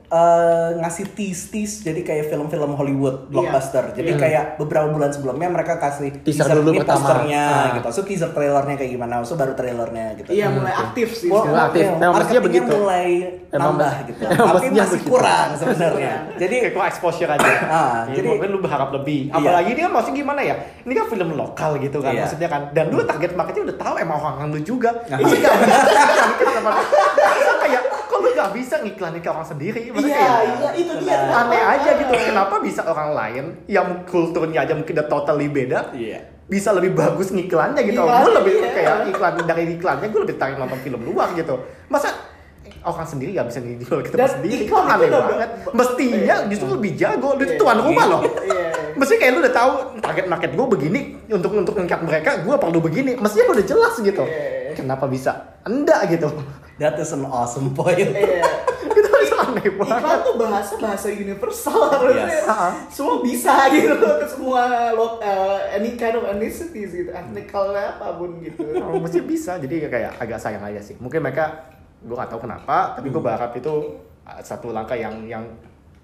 [0.05, 4.19] eh, ngasih tease-tease jadi kayak film-film Hollywood blockbuster jadi Iya.
[4.19, 6.99] kayak beberapa bulan sebelumnya mereka kasih Teaser dulu ini pertama.
[7.01, 7.65] posternya Ah.
[7.73, 11.27] gitu so teaser trailernya kayak gimana so baru trailernya gitu Iya mulai aktif sih.
[11.27, 11.85] Mulai aktif.
[11.93, 12.71] Memang marketingnya begitu.
[12.73, 13.09] mulai
[13.49, 15.09] Emang nambah mas- gitu emang tapi masih begitu.
[15.09, 17.49] kurang sebenarnya jadi Kayak kok exposure aja.
[17.73, 19.19] Ah, Jadi jadi- mungkin lu berharap lebih.
[19.25, 19.35] Iya.
[19.35, 20.55] Apalagi ini kan maksudnya gimana ya?
[20.79, 22.21] Ini kan film lokal gitu kan Iya.
[22.23, 22.61] maksudnya kan.
[22.69, 24.89] Dan lu target marketnya udah tahu emang orang lu juga.
[25.03, 26.71] Kenapa?
[27.59, 27.83] kayak
[28.13, 29.89] kok lu gak bisa ngiklanin ke orang sendiri?
[29.89, 31.17] Maksudnya Iya, kayak, iya itu dia.
[31.33, 32.13] aneh aja gitu.
[32.13, 35.89] Kenapa bisa orang lain yang kulturnya aja mungkin udah totally beda?
[35.91, 36.29] Iya.
[36.43, 38.03] bisa lebih bagus ngiklannya gitu.
[38.03, 38.69] Iya, gue lebih iya.
[38.69, 41.55] kayak iklan dari iklannya gue lebih tarik nonton film luar gitu.
[41.87, 42.11] Masa
[42.83, 45.49] orang sendiri gak bisa ngejual kita Dan sendiri iklan itu aneh banget.
[45.71, 46.49] Mestinya Iya.
[46.51, 47.29] justru lebih jago.
[47.33, 47.61] Lu itu Iya.
[47.61, 48.21] tuan rumah loh.
[48.23, 48.65] Iya.
[48.93, 52.79] Mesti kayak lu udah tahu target market gue begini untuk untuk ngangkat mereka gue perlu
[52.79, 53.11] begini.
[53.15, 54.23] Mestinya udah jelas gitu.
[54.23, 54.75] Iya.
[54.75, 55.59] Kenapa bisa?
[55.63, 56.29] Enggak gitu.
[56.77, 57.97] That is an awesome point.
[58.01, 58.43] Iya.
[58.93, 59.99] itu itu aneh banget.
[60.01, 62.27] Iklan tuh bahasa bahasa universal harusnya.
[62.29, 62.45] Yes.
[62.91, 64.61] Semua bisa gitu ke semua
[64.91, 68.61] lo, uh, any kind of ethnicities gitu, ethnicalnya apa pun gitu.
[68.77, 71.72] Oh, mesti bisa jadi kayak agak sayang aja sih mungkin mereka
[72.03, 73.73] gue gak tahu kenapa tapi gue berharap itu
[74.27, 75.43] uh, satu langkah yang yang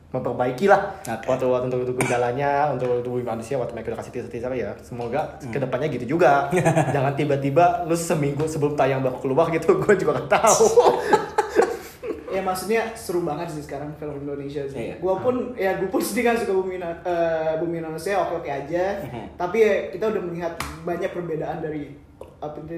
[0.09, 1.29] memperbaiki lah Oke.
[1.29, 4.73] waktu waktu untuk, untuk kendalanya untuk tubuh manusia waktu mereka udah kasih teaser teaser ya
[4.81, 6.49] semoga ke depannya gitu juga
[6.95, 10.65] jangan tiba-tiba lu seminggu sebelum tayang baru keluar gitu gue juga gak tahu
[12.29, 14.93] Ya maksudnya seru banget sih sekarang film Indonesia sih.
[14.93, 14.95] Iya.
[15.01, 19.01] Gua pun ya gue pun sedih kan suka Bumi eh, Bumi Indonesia oke oke aja.
[19.01, 19.33] Mhm.
[19.33, 20.53] Tapi ya kita udah melihat
[20.85, 21.89] banyak perbedaan dari
[22.39, 22.77] apa di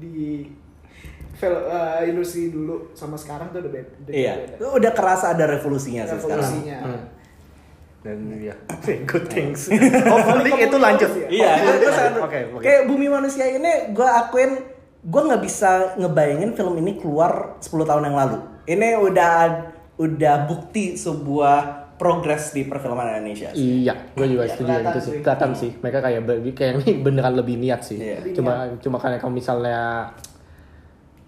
[0.00, 0.48] di
[1.40, 3.90] film eh, industri dulu sama sekarang tuh udah beda.
[3.98, 4.32] udah Iya.
[4.36, 4.54] beda.
[4.70, 6.44] Udah kerasa ada revolusinya sih sekarang.
[6.44, 6.78] Revolusinya.
[6.82, 7.04] Hmm.
[8.00, 8.56] dan ya
[9.04, 9.68] good things
[10.08, 14.56] hopefully itu lanjut Iya, itu sangat- oke oke Kayak Bumi Manusia ini gue akuin
[15.00, 18.36] gue nggak bisa ngebayangin film ini keluar 10 tahun yang lalu.
[18.64, 19.32] Ini udah
[19.96, 21.56] udah bukti sebuah
[21.96, 23.52] progres di perfilman Indonesia.
[23.52, 23.84] sih.
[23.84, 25.04] Iya, gue juga Ya, setuju kelihatan itu sih.
[25.06, 25.20] sih.
[25.20, 25.70] Kelihatan sih.
[25.74, 26.20] Mereka kayak
[26.50, 27.96] kayak ini beneran lebih niat sih.
[27.96, 28.20] Iya.
[28.22, 29.80] Lebih Cuma cuma karena kalau misalnya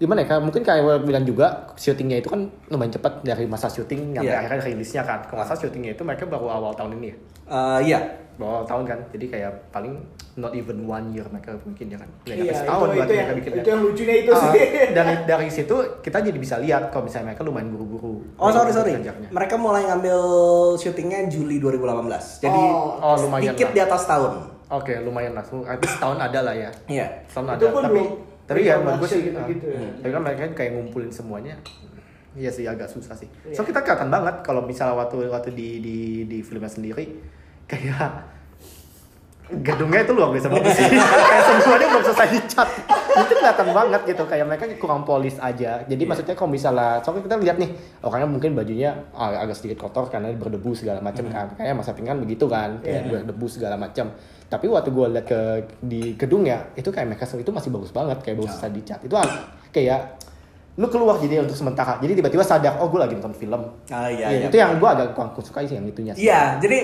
[0.03, 0.37] gimana ya?
[0.37, 4.39] Mungkin kayak bilang juga syutingnya itu kan lumayan cepat dari masa syuting sampai Iya.
[4.41, 5.23] akhirnya rilisnya kan.
[5.23, 7.17] Kalau masa syutingnya itu mereka baru awal tahun ini ya.
[7.45, 7.99] Eh, iya.
[8.33, 8.99] Baru awal tahun kan.
[9.09, 9.95] Jadi kayak paling
[10.35, 12.09] not even one year mereka bikin ya kan.
[12.21, 14.51] Nggak Iya, nyampe itu, setahun itu, berarti yang, mereka bikin itu yang lucunya itu sih.
[14.91, 18.15] dari dari situ kita jadi bisa lihat kalau misalnya mereka lumayan buru-buru.
[18.37, 18.93] Oh sorry sorry.
[18.95, 19.29] Kerjanya.
[19.31, 20.19] Mereka mulai ngambil
[20.75, 22.41] syutingnya Juli 2018.
[22.41, 22.99] Jadi Oh.
[22.99, 23.75] Oh, lumayan sedikit lah.
[23.75, 24.33] di atas tahun.
[24.73, 25.45] Oke, lumayan lah.
[25.45, 26.71] Setahun ada lah ya.
[26.89, 27.07] Iya.
[27.29, 27.69] Setahun Itu ada.
[27.71, 29.79] pun Tapi belum tapi ya menurut gue sih gitu, gitu ya.
[29.81, 29.93] hmm.
[30.05, 31.55] Tapi kan mereka kan kayak ngumpulin semuanya.
[32.33, 33.29] Iya sih agak susah sih.
[33.49, 33.57] Iya.
[33.57, 37.05] So kita kelihatan banget kalau misalnya waktu waktu di di di filmnya sendiri
[37.69, 38.33] kayak
[39.61, 40.89] gedungnya itu luar biasa bagus sih.
[41.29, 42.69] kayak semuanya belum selesai dicat.
[43.13, 45.85] itu kelihatan banget gitu kayak mereka kurang polis aja.
[45.85, 50.33] Jadi maksudnya kalau misalnya soalnya kita lihat nih orangnya mungkin bajunya agak sedikit kotor karena
[50.33, 51.53] berdebu segala macam kan.
[51.53, 54.17] Kayak Mas Aping kan begitu kan, kayak berdebu segala macam.
[54.53, 55.41] Tapi waktu gue lihat ke
[55.81, 58.99] di gedungnya itu kayak mereka itu masih bagus banget kayak bagus selesai dicat.
[59.01, 59.17] Itu
[59.73, 60.21] kayak
[60.77, 61.97] lu keluar jadi untuk sementara.
[62.05, 63.65] Jadi tiba-tiba sadar oh gue lagi nonton film.
[63.89, 64.29] Ah iya.
[64.29, 64.47] Iya, iya.
[64.53, 66.13] itu yang gue agak kurang suka sih yang itunya.
[66.13, 66.29] sih.
[66.29, 66.79] Iya, jadi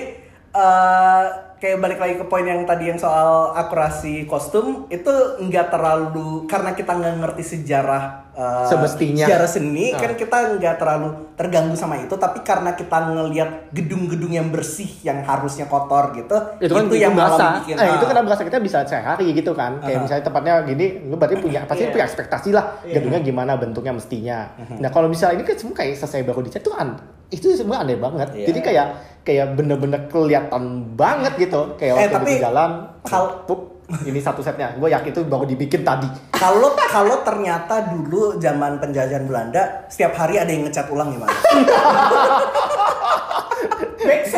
[0.49, 1.25] eh
[1.59, 5.11] kayak balik lagi ke poin yang tadi yang soal akurasi kostum itu
[5.43, 9.27] nggak terlalu karena kita nggak ngerti sejarah eh, Semestinya.
[9.27, 9.99] sejarah seni Ah.
[9.99, 15.19] kan kita nggak terlalu terganggu sama itu tapi karena kita ngelihat gedung-gedung yang bersih yang
[15.21, 18.57] harusnya kotor gitu itu kan yang berasa malah bikin eh, itu ah, kan berasa kita
[18.57, 20.03] bisa sehari gitu kan kayak Aha.
[20.03, 21.91] misalnya tempatnya gini lu berarti punya pasti Iya.
[21.91, 22.93] punya ekspektasi lah Iya.
[22.95, 26.71] gedungnya gimana bentuknya mestinya nah kalau misalnya ini kan semua kayak selesai baru dicat tuh
[26.73, 26.95] an
[27.29, 28.45] itu semua aneh banget Iya.
[28.47, 28.87] jadi kayak
[29.21, 30.63] kayak bener-bener kelihatan
[30.95, 32.71] banget gitu kayak Eh, waktu tapi di jalan
[33.03, 33.68] kal- pup,
[34.05, 39.25] ini satu setnya gue yakin itu baru dibikin tadi kalau kalau ternyata dulu zaman penjajahan
[39.25, 41.33] Belanda setiap hari ada yang ngecat ulang gimana?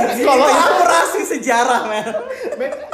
[0.02, 0.26] Make sense sih.
[0.26, 2.08] Kalau akurasi sejarah men.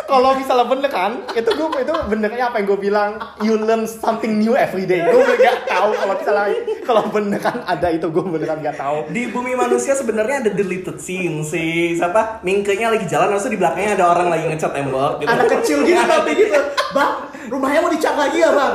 [0.08, 4.39] kalau misalnya bener kan itu gue itu benernya apa yang gue bilang you learn something
[4.39, 6.47] new every day gue nggak tahu kalau misalnya
[6.88, 11.03] kalau bener kan ada itu gue beneran nggak tahu Di bumi manusia sebenarnya ada deleted
[11.03, 15.28] scene si siapa Mingkenya lagi jalan lalu di belakangnya ada orang lagi ngecat tembok gitu.
[15.28, 16.60] Anak kecil gitu tapi gitu.
[16.95, 17.12] Bang,
[17.51, 18.74] rumahnya mau dicat lagi ya bang?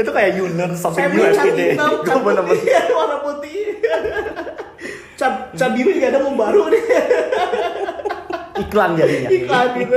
[0.00, 3.76] itu kayak you learn something new every day gue bener-bener warna putih.
[5.20, 6.82] Cat biru juga ada mau baru nih.
[8.64, 9.28] iklan jadinya.
[9.28, 9.94] iklan gitu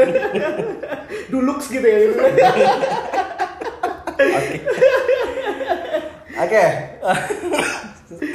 [1.31, 2.15] dulux gitu ya gitu.
[6.43, 6.65] Oke,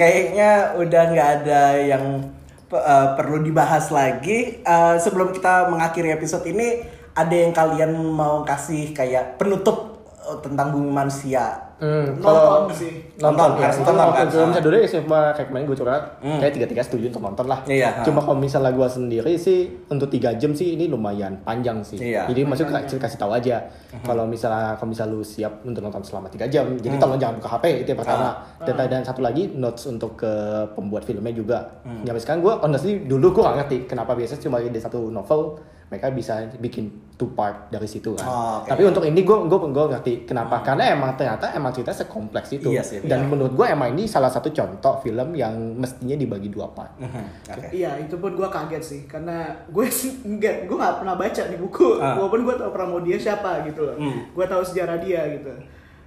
[0.01, 2.25] kayaknya udah nggak ada yang
[2.73, 4.65] eh, perlu dibahas lagi.
[4.65, 6.83] Eh, sebelum kita mengakhiri episode ini,
[7.13, 9.98] ada yang kalian mau kasih kayak penutup
[10.29, 11.57] eh, tentang bumi manusia?
[11.79, 12.91] Hmm, nonton sih
[13.23, 14.19] nonton Nonton, harus nonton nonton, nonton.
[14.19, 14.27] kan?
[14.27, 16.39] Kalau misalnya dulu ya cuma kayak kemarin gue curhat, Hmm.
[16.39, 17.61] kayak tiga tiga setuju untuk nonton lah.
[17.65, 22.03] Iya, Cuma kalau misalnya gue sendiri sih untuk tiga jam sih ini lumayan panjang sih.
[22.03, 22.27] Iya.
[22.27, 23.63] Jadi maksud kasih, kasih tahu aja
[24.03, 27.49] kalau misalnya kalau misalnya lu siap untuk nonton selama tiga jam, jadi tolong jangan buka
[27.53, 28.29] HP itu yang pertama.
[28.59, 30.33] Dan dan satu lagi notes untuk ke
[30.75, 31.79] pembuat filmnya juga.
[31.87, 35.55] Nyampe sekarang gue honestly dulu gue gak ngerti kenapa biasanya cuma di satu novel
[35.89, 38.25] mereka bisa bikin two part dari situ kan.
[38.25, 38.71] Oh, oke.
[38.71, 40.63] Tapi untuk ini gue gue gue ngerti kenapa.
[40.63, 42.71] Karena emang ternyata emang cerita sekompleks itu.
[42.71, 46.71] Iya sih, Dan menurut gue emang ini salah satu contoh film yang mestinya dibagi dua
[46.71, 46.95] part.
[46.97, 47.75] Oke.
[47.75, 49.01] Iya itu pun gue kaget sih.
[49.05, 51.89] Karena gue sih enggak gue nggak pernah baca nih buku.
[51.99, 52.15] Ah.
[52.15, 53.99] walaupun gue tahu Pramodia siapa gitu loh.
[53.99, 54.31] Hmm.
[54.31, 55.51] gue tahu sejarah dia gitu.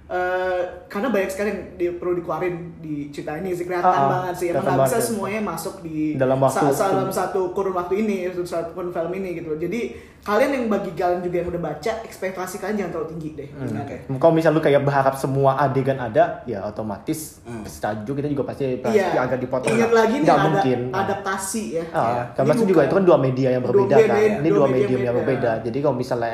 [0.08, 3.64] Eh, karena banyak sekali yang di- perlu dikeluarin di cerita ini sih.
[3.64, 4.46] Kelihatan Ah, ah, banget sih.
[4.50, 8.72] Emang nggak bisa semuanya masuk di Dalam waktu- sa- dalam satu kurun waktu ini satu
[8.72, 9.80] kurun film ini gitu jadi
[10.22, 13.74] kalian yang bagi kalian juga yang udah baca ekspektasi kalian jangan terlalu tinggi deh Hmm,
[13.76, 13.96] oke.
[14.16, 17.66] Kalau misal lu kayak berharap semua adegan ada, ya otomatis Hmm.
[18.02, 19.18] juga kita juga pasti pasti Iya.
[19.18, 19.74] agak dipotong.
[19.74, 20.78] Ingat lagi nih ada mungkin.
[20.94, 21.84] adaptasi ya.
[21.90, 22.22] Ah, Iya.
[22.32, 24.22] karena itu juga itu kan dua media yang Dua berbeda media- kan.
[24.38, 25.22] Ini dua dua media medium yang beda.
[25.26, 25.50] berbeda.
[25.64, 26.30] Jadi kalau misalnya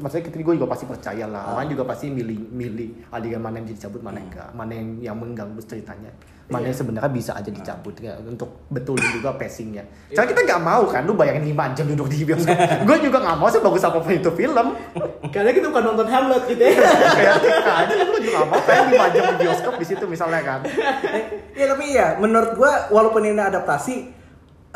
[0.00, 1.44] maksudnya kita gue juga pasti percaya lah.
[1.52, 5.16] Orang juga pasti milih milih adegan mana yang dicabut, mana yang enggak, mana yang yang
[5.16, 6.08] mengganggu ceritanya.
[6.46, 6.70] Mana Iya.
[6.70, 9.82] yang sebenarnya bisa aja dicabut ya, untuk betulin juga pacingnya.
[10.14, 12.54] Karena kita nggak mau kan, lu bayangin 5 jam duduk di bioskop.
[12.86, 14.66] gue juga nggak mau sih bagus apa pun itu film.
[15.34, 16.86] Karena kita bukan nonton Hamlet gitu ya.
[17.18, 17.34] kayak
[17.66, 20.60] aja lu juga nggak mau pengen 5 jam di bioskop di situ misalnya kan.
[21.58, 23.94] Ya tapi ya menurut gua walaupun ini adaptasi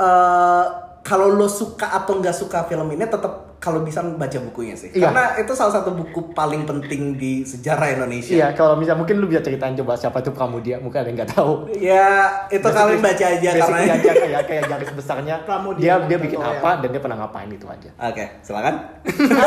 [0.00, 0.66] eh
[1.00, 4.88] kalau lo suka atau nggak suka film ini tetap kalau bisa baca bukunya sih.
[4.90, 5.12] Iya.
[5.12, 8.32] Karena itu salah satu buku paling penting di sejarah Indonesia.
[8.32, 11.32] Iya, kalau misal mungkin lu bisa ceritain coba siapa itu Pramudia, mungkin ada yang nggak
[11.36, 11.68] tahu.
[11.76, 12.08] Ya
[12.48, 16.40] itu Basic- kalian baca aja karena aja kayak kayak garis besarnya Pramudia dia dia bikin
[16.40, 17.90] yang- apa dan dia pernah ngapain itu aja.
[18.00, 18.74] Oke, silakan.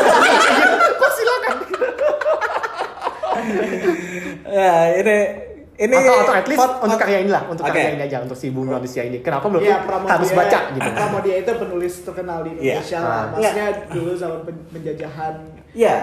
[1.02, 1.56] Kok silakan?
[4.54, 5.16] ya, ini
[5.76, 7.74] ini atau atau at least pot- untuk karya inilah, untuk Oke.
[7.74, 9.18] karya ini aja untuk si bumi manusia ini.
[9.18, 10.88] Kenapa menurut lu Pramodia harus baca gitu?
[10.96, 12.78] Pramodia itu penulis terkenal di Iya.
[12.78, 13.02] Indonesia Ah.
[13.02, 13.24] lah.
[13.32, 15.34] Maksudnya dulu zaman pen- penjajahan.
[15.72, 15.96] Iya.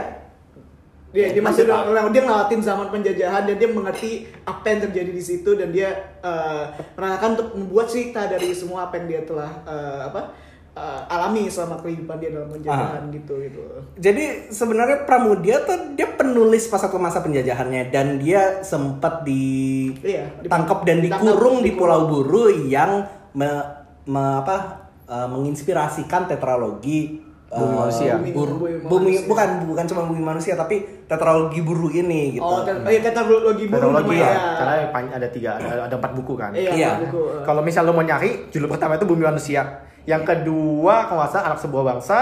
[1.11, 4.11] Dia, dia masih dia ngelawatin zaman penjajahan dan dia mengerti
[4.41, 6.63] apa yang terjadi di situ dan dia eh,
[6.93, 10.31] merasakan untuk membuat cerita dari semua apa yang dia telah eh, apa
[10.71, 13.11] eh, alami selama kehidupan dia dalam penjajahan Ah.
[13.11, 13.59] gitu gitu.
[13.97, 20.81] Jadi sebenarnya Pramudia tuh dia penulis pas waktu masa penjajahannya dan dia sempat Iya, ditangkap
[20.81, 21.71] dan ditangkap, dikurung di.
[21.73, 23.67] Pulau Buru yang me-
[24.05, 24.57] me- apa
[25.03, 28.15] eh, menginspirasikan tetralogi eh, Bumi manusia.
[28.31, 29.27] bur- Bumi bumi manusia.
[29.27, 32.47] bukan bukan cuma bumi manusia tapi tetralogi buru ini gitu.
[32.47, 34.31] Oh, tet- oh iya tetralogi burung Teknologi namanya.
[34.31, 34.73] ya, karena
[35.11, 36.51] ada tiga, ada, ada empat buku kan.
[36.53, 36.89] Iya, Iya.
[37.03, 37.43] buku.
[37.43, 39.90] Kalau misal lu mau nyari, judul pertama itu Bumi Manusia.
[40.05, 42.19] Yang kedua, salah Anak Sebuah Bangsa,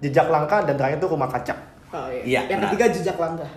[0.00, 1.54] Jejak Langkah, dan terakhir itu Rumah Kaca.
[1.94, 2.22] Oh, iya.
[2.26, 2.64] Iya, Yang nah.
[2.68, 3.50] ketiga jejak langkah.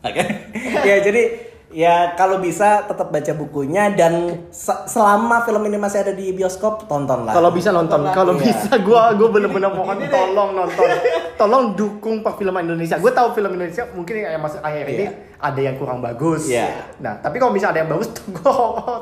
[0.00, 0.22] Oke.
[0.88, 1.22] ya jadi
[1.70, 4.12] ya kalau bisa tetap baca bukunya dan
[4.50, 7.30] se- selama film ini masih ada di bioskop tontonlah.
[7.30, 8.42] Kalau bisa nonton, kalau lah.
[8.42, 10.10] bisa gua gua bener-bener mohon Ini deh.
[10.10, 10.88] tolong nonton.
[11.34, 12.98] Tolong dukung perfilman Indonesia.
[12.98, 15.12] Gue tahu film Indonesia mungkin yang masih akhir ini Iya.
[15.40, 16.44] ada yang kurang bagus.
[16.44, 16.68] Iya.
[16.98, 18.52] Nah, tapi kalau misalnya ada yang bagus, gua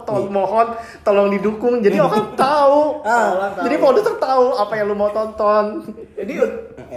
[0.04, 0.66] tolong mohon
[1.02, 1.80] tolong didukung.
[1.80, 3.02] Jadi orang tahu.
[3.02, 3.58] Ah.
[3.58, 5.82] Jadi produser tahu apa yang lu mau tonton.
[6.14, 6.32] Jadi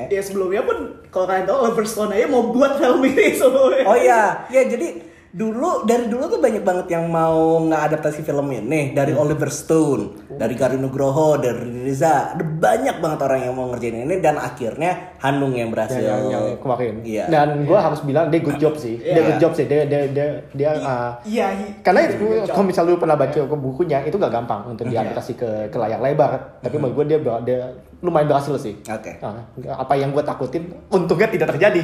[0.09, 3.83] ya sebelumnya pun kalau kalian tahu Oliver Stone aja mau buat film ini sebelumnya.
[3.83, 8.91] Oh iya, ya jadi dulu dari dulu tuh banyak banget yang mau ngadaptasi film ini
[8.91, 14.03] dari Oliver Stone, dari Garin Nugroho, dari Riza, ada banyak banget orang yang mau ngerjain
[14.03, 16.03] ini dan akhirnya Hanung yang berhasil.
[16.03, 16.99] yang, yang kemarin.
[17.01, 17.25] Iya.
[17.27, 18.97] Dan gue harus bilang dia good job sih.
[18.97, 19.23] Dia Iya.
[19.25, 19.65] good job sih.
[19.65, 21.47] Dia dia dia, dia uh, Iya.
[21.53, 22.51] i- karena good itu job.
[22.51, 25.99] kalau misal lu pernah baca ke bukunya itu gak gampang untuk diadaptasi ke ke layar
[25.99, 26.59] lebar.
[26.59, 27.59] Tapi menurut gue dia dia
[28.01, 28.81] lumayan berhasil sih.
[28.81, 29.21] Oke.
[29.21, 29.45] Ah,
[29.77, 31.81] apa yang gue takutin untungnya tidak terjadi.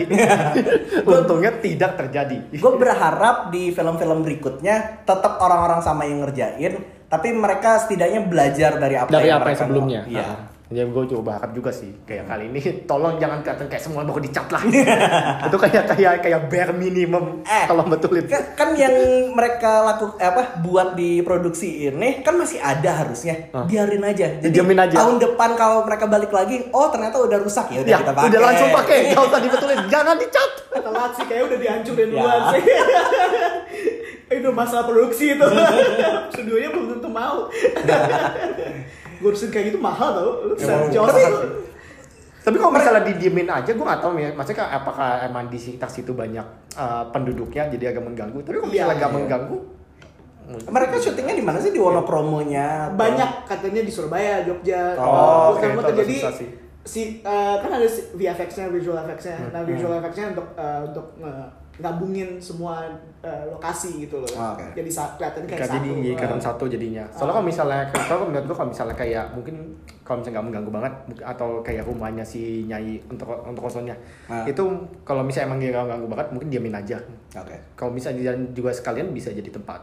[1.06, 2.38] untungnya tidak terjadi.
[2.58, 8.98] Gue berharap di film-film berikutnya tetap orang-orang sama yang ngerjain, tapi mereka setidaknya belajar dari
[8.98, 10.02] apa Dari yang apa yang mereka sebelumnya.
[10.10, 10.57] Iya.
[10.68, 12.60] Ya gue coba berharap juga sih kayak kali ini
[12.92, 14.60] tolong jangan kelihatan kayak semua baru dicat lah.
[15.48, 17.64] itu kayak kayak kayak bare minimum Eh.
[17.66, 18.28] tolong betulin.
[18.28, 18.92] Kan- kan yang
[19.32, 23.64] mereka laku eh, apa buat di produksi ini kan masih ada harusnya Ah.
[23.64, 24.96] biarin aja jadi Diamin aja.
[24.98, 28.28] tahun depan kalau mereka balik lagi oh ternyata udah rusak ya udah Ya, kita pakai
[28.28, 30.52] udah langsung pakai, gak usah dibetulin, jangan dicat.
[30.78, 32.12] telat sih kayak udah dihancurin Ya.
[32.14, 32.64] duluan sih.
[34.30, 35.48] itu masalah produksi itu.
[36.30, 37.48] Studionya belum tentu mau.
[39.20, 40.32] Ngurusin kayak gitu mahal tau.
[40.46, 41.66] Lu Jos tapi- tuh.
[42.48, 44.32] Tapi kalau misalnya didiemin aja, gue nggak tahu ya.
[44.32, 46.48] Maksudnya apakah emang di sekitar situ banyak
[46.80, 48.40] uh, penduduknya jadi agak mengganggu.
[48.40, 49.18] Tapi kalau misalnya Iya, nggak iya.
[49.20, 49.58] mengganggu,
[50.48, 52.96] Mereka syutingnya di mana sih di Wonopromonya?
[52.96, 54.96] banyak katanya di Surabaya, Jogja.
[54.96, 56.18] Oh, itu tuh agak jadi.
[56.88, 59.36] Si eh, kan ada si- VFX-nya, visual effects-nya.
[59.38, 59.52] Hmm.
[59.52, 62.90] Nah, visual effects-nya untuk eh, untuk nge- gabungin semua
[63.22, 64.32] eh, lokasi gitu loh.
[64.32, 64.66] Oh, oke.
[64.74, 65.86] Jadi sa- kelihatan kayak Kayak satu.
[65.86, 67.04] jadi kelihatan satu jadinya.
[67.12, 69.56] Soalnya kalau misalnya kalau menurut gue kalau misalnya kayak mungkin
[70.02, 73.94] kalau misalnya nggak mengganggu banget atau kayak rumahnya si nyai untuk untuk kosongnya
[74.26, 74.42] Ah.
[74.42, 74.64] itu
[75.04, 76.98] kalau misalnya emang dia nggak mengganggu banget mungkin diamin aja.
[77.36, 77.56] Oke.
[77.76, 79.78] Kalau misalnya juga sekalian bisa jadi tempat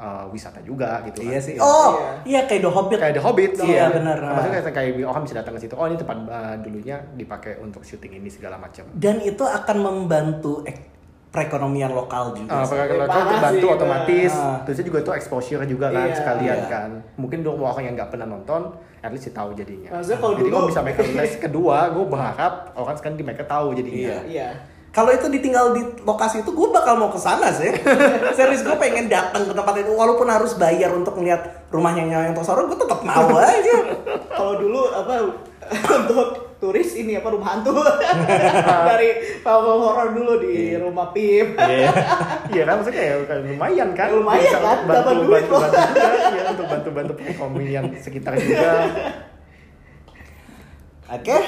[0.00, 1.44] uh, wisata juga gitu Iya kan.
[1.44, 1.54] sih.
[1.56, 2.10] Oh, Iya.
[2.24, 2.98] iya kayak The Hobbit.
[2.98, 3.84] Kayak The Hobbit Iya, iya.
[3.90, 4.16] benar.
[4.18, 5.74] Maksudnya kayak, kayak orang bisa datang ke situ.
[5.74, 8.88] Oh ini tempat uh, dulunya dipakai untuk syuting ini segala macam.
[8.90, 10.88] Dan itu akan membantu ek-
[11.30, 12.66] perekonomian lokal juga.
[12.66, 12.74] Sih.
[12.74, 14.66] kalau Parah kalau bantu sih, otomatis, Bang.
[14.66, 16.16] terusnya juga itu exposure juga kan Iya.
[16.16, 16.66] sekalian Iya.
[16.66, 16.90] kan.
[17.14, 18.60] Mungkin untuk orang yang nggak pernah nonton,
[18.98, 19.94] at least tahu jadinya.
[19.94, 23.44] Maksudnya kalau Jadi dulu- kalau bisa mereka les kedua, gue berharap orang sekarang di mereka
[23.46, 24.18] tahu jadinya.
[24.18, 24.18] Iya.
[24.26, 24.48] Iya.
[24.90, 27.70] Kalau itu ditinggal di lokasi itu, gue bakal mau ke sana sih.
[28.36, 32.66] Serius gue pengen datang ke tempat itu, walaupun harus bayar untuk ngeliat rumahnya Nyawang Tosoro,
[32.66, 33.76] gue tetap mau aja.
[34.34, 35.14] Kalau dulu apa
[36.02, 37.72] untuk turis ini apa rumah hantu
[38.84, 41.54] dari film horor dulu di rumah Pip.
[41.54, 41.90] Iya,
[42.50, 44.08] iya kan maksudnya kayak kayak lumayan kan.
[44.10, 45.60] Lumayan Bisa kan, untuk dapat bantu, duit bantu, loh.
[45.62, 48.70] bantu juga, iya untuk bantu-bantu perekonomian sekitar juga.
[51.10, 51.38] Oke,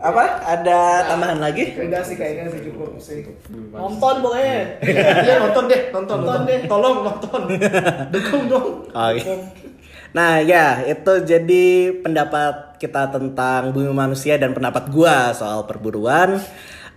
[0.00, 0.24] apa?
[0.42, 1.76] Ada tambahan lagi?
[1.76, 3.20] Udah sih kayaknya sih cukup sih.
[3.70, 4.80] Nonton pokoknya.
[5.28, 6.60] Iya nonton deh, nonton, Nonton deh.
[6.64, 7.42] Tolong nonton.
[8.12, 8.68] Dukung dong.
[8.88, 9.22] Oke.
[10.10, 11.64] Nah ya itu jadi
[12.02, 16.40] pendapat kita tentang bumi manusia dan pendapat gua soal perburuan.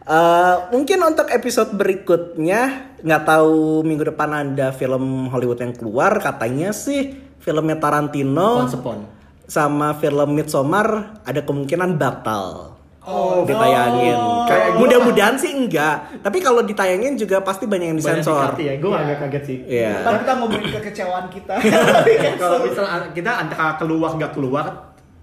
[0.03, 6.75] Eh, mungkin untuk episode berikutnya nggak tahu minggu depan ada film Hollywood yang keluar katanya
[6.75, 9.07] sih filmnya Tarantino Sepon.
[9.47, 14.15] sama film Midsommar ada kemungkinan batal Oh, ditayangin.
[14.15, 14.47] oh.
[14.47, 16.23] Kayak mudah-mudahan sih enggak.
[16.23, 18.55] Tapi kalau ditayangin juga pasti banyak yang disensor.
[18.55, 19.57] ya, gue agak kaget sih.
[19.65, 20.01] Iya.
[20.01, 21.55] Ntar kita ngomongin kekecewaan kita.
[22.41, 24.65] Kalau misalnya kita antara keluar nggak keluar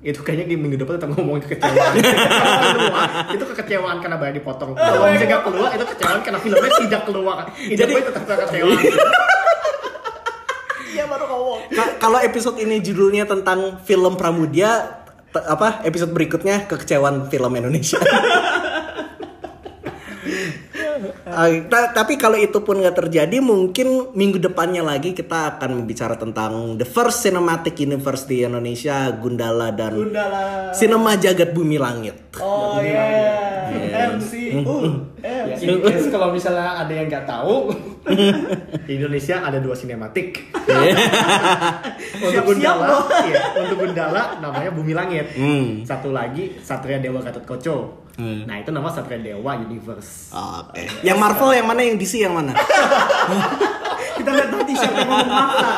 [0.01, 1.93] itu kayaknya di minggu depan kita ngomongin kekecewaan.
[2.73, 4.73] Keluar itu kekecewaan karena banyak dipotong.
[4.73, 7.37] Kalau misalnya nggak keluar itu kekecewaan karena filmnya tidak keluar.
[7.55, 8.81] Itu Jadi- gue tetap kekecewaan.
[10.91, 11.59] Iya baru ngomong.
[11.71, 15.00] Ka- kalau episode ini judulnya tentang film Pramudia
[15.31, 18.03] apa episode berikutnya kekecewaan film Indonesia
[21.31, 26.15] Ah, ta- tapi kalau itu pun nggak terjadi mungkin minggu depannya lagi kita akan berbicara
[26.15, 30.71] tentang the first cinematic universe di Indonesia Gundala dan Gundala.
[30.71, 33.07] Sinema Jagat Bumi Langit Oh iya.
[34.11, 34.63] MCU.
[35.21, 35.67] Ya, MCU.
[35.67, 37.71] in case kalau misalnya ada yang nggak tahu,
[38.87, 40.51] di Indonesia ada dua sinematik.
[42.27, 45.35] untuk Gundala, iya, untuk Gundala namanya Bumi Langit.
[45.35, 45.83] Hmm.
[45.85, 47.45] Satu lagi Satria Dewa Gatot
[48.21, 48.47] Koco.
[48.47, 50.29] Nah itu nama Satria Dewa Universe.
[50.31, 50.83] Oke.
[51.01, 52.53] Yang Marvel yang mana yang DC yang mana?
[54.21, 55.69] Kita lihat nanti siapa yang ngomong apa.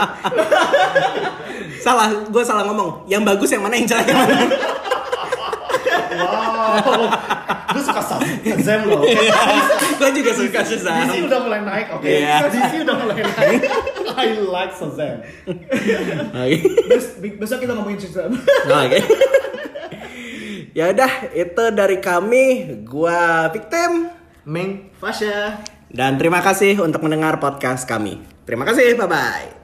[1.86, 3.06] salah, gue salah ngomong.
[3.06, 4.46] Yang bagus yang mana yang jelek yang mana?
[6.12, 7.08] Wow,
[7.72, 9.00] gue suka Shazam loh.
[9.96, 11.08] gue juga suka Shazam.
[11.08, 12.04] DC udah mulai naik, oke.
[12.04, 12.44] Iya.
[12.52, 13.60] DC udah mulai naik.
[14.12, 15.22] I like Shazam.
[16.34, 16.56] Oke.
[16.90, 18.34] Bes- besok kita ngomongin Shazam.
[18.66, 19.00] Oke.
[20.72, 22.44] Ya udah, itu dari kami.
[22.84, 24.08] Gua Victim
[24.48, 25.62] Meng Fasya.
[25.92, 28.18] dan terima kasih untuk mendengar podcast kami.
[28.42, 29.61] Terima kasih, bye bye.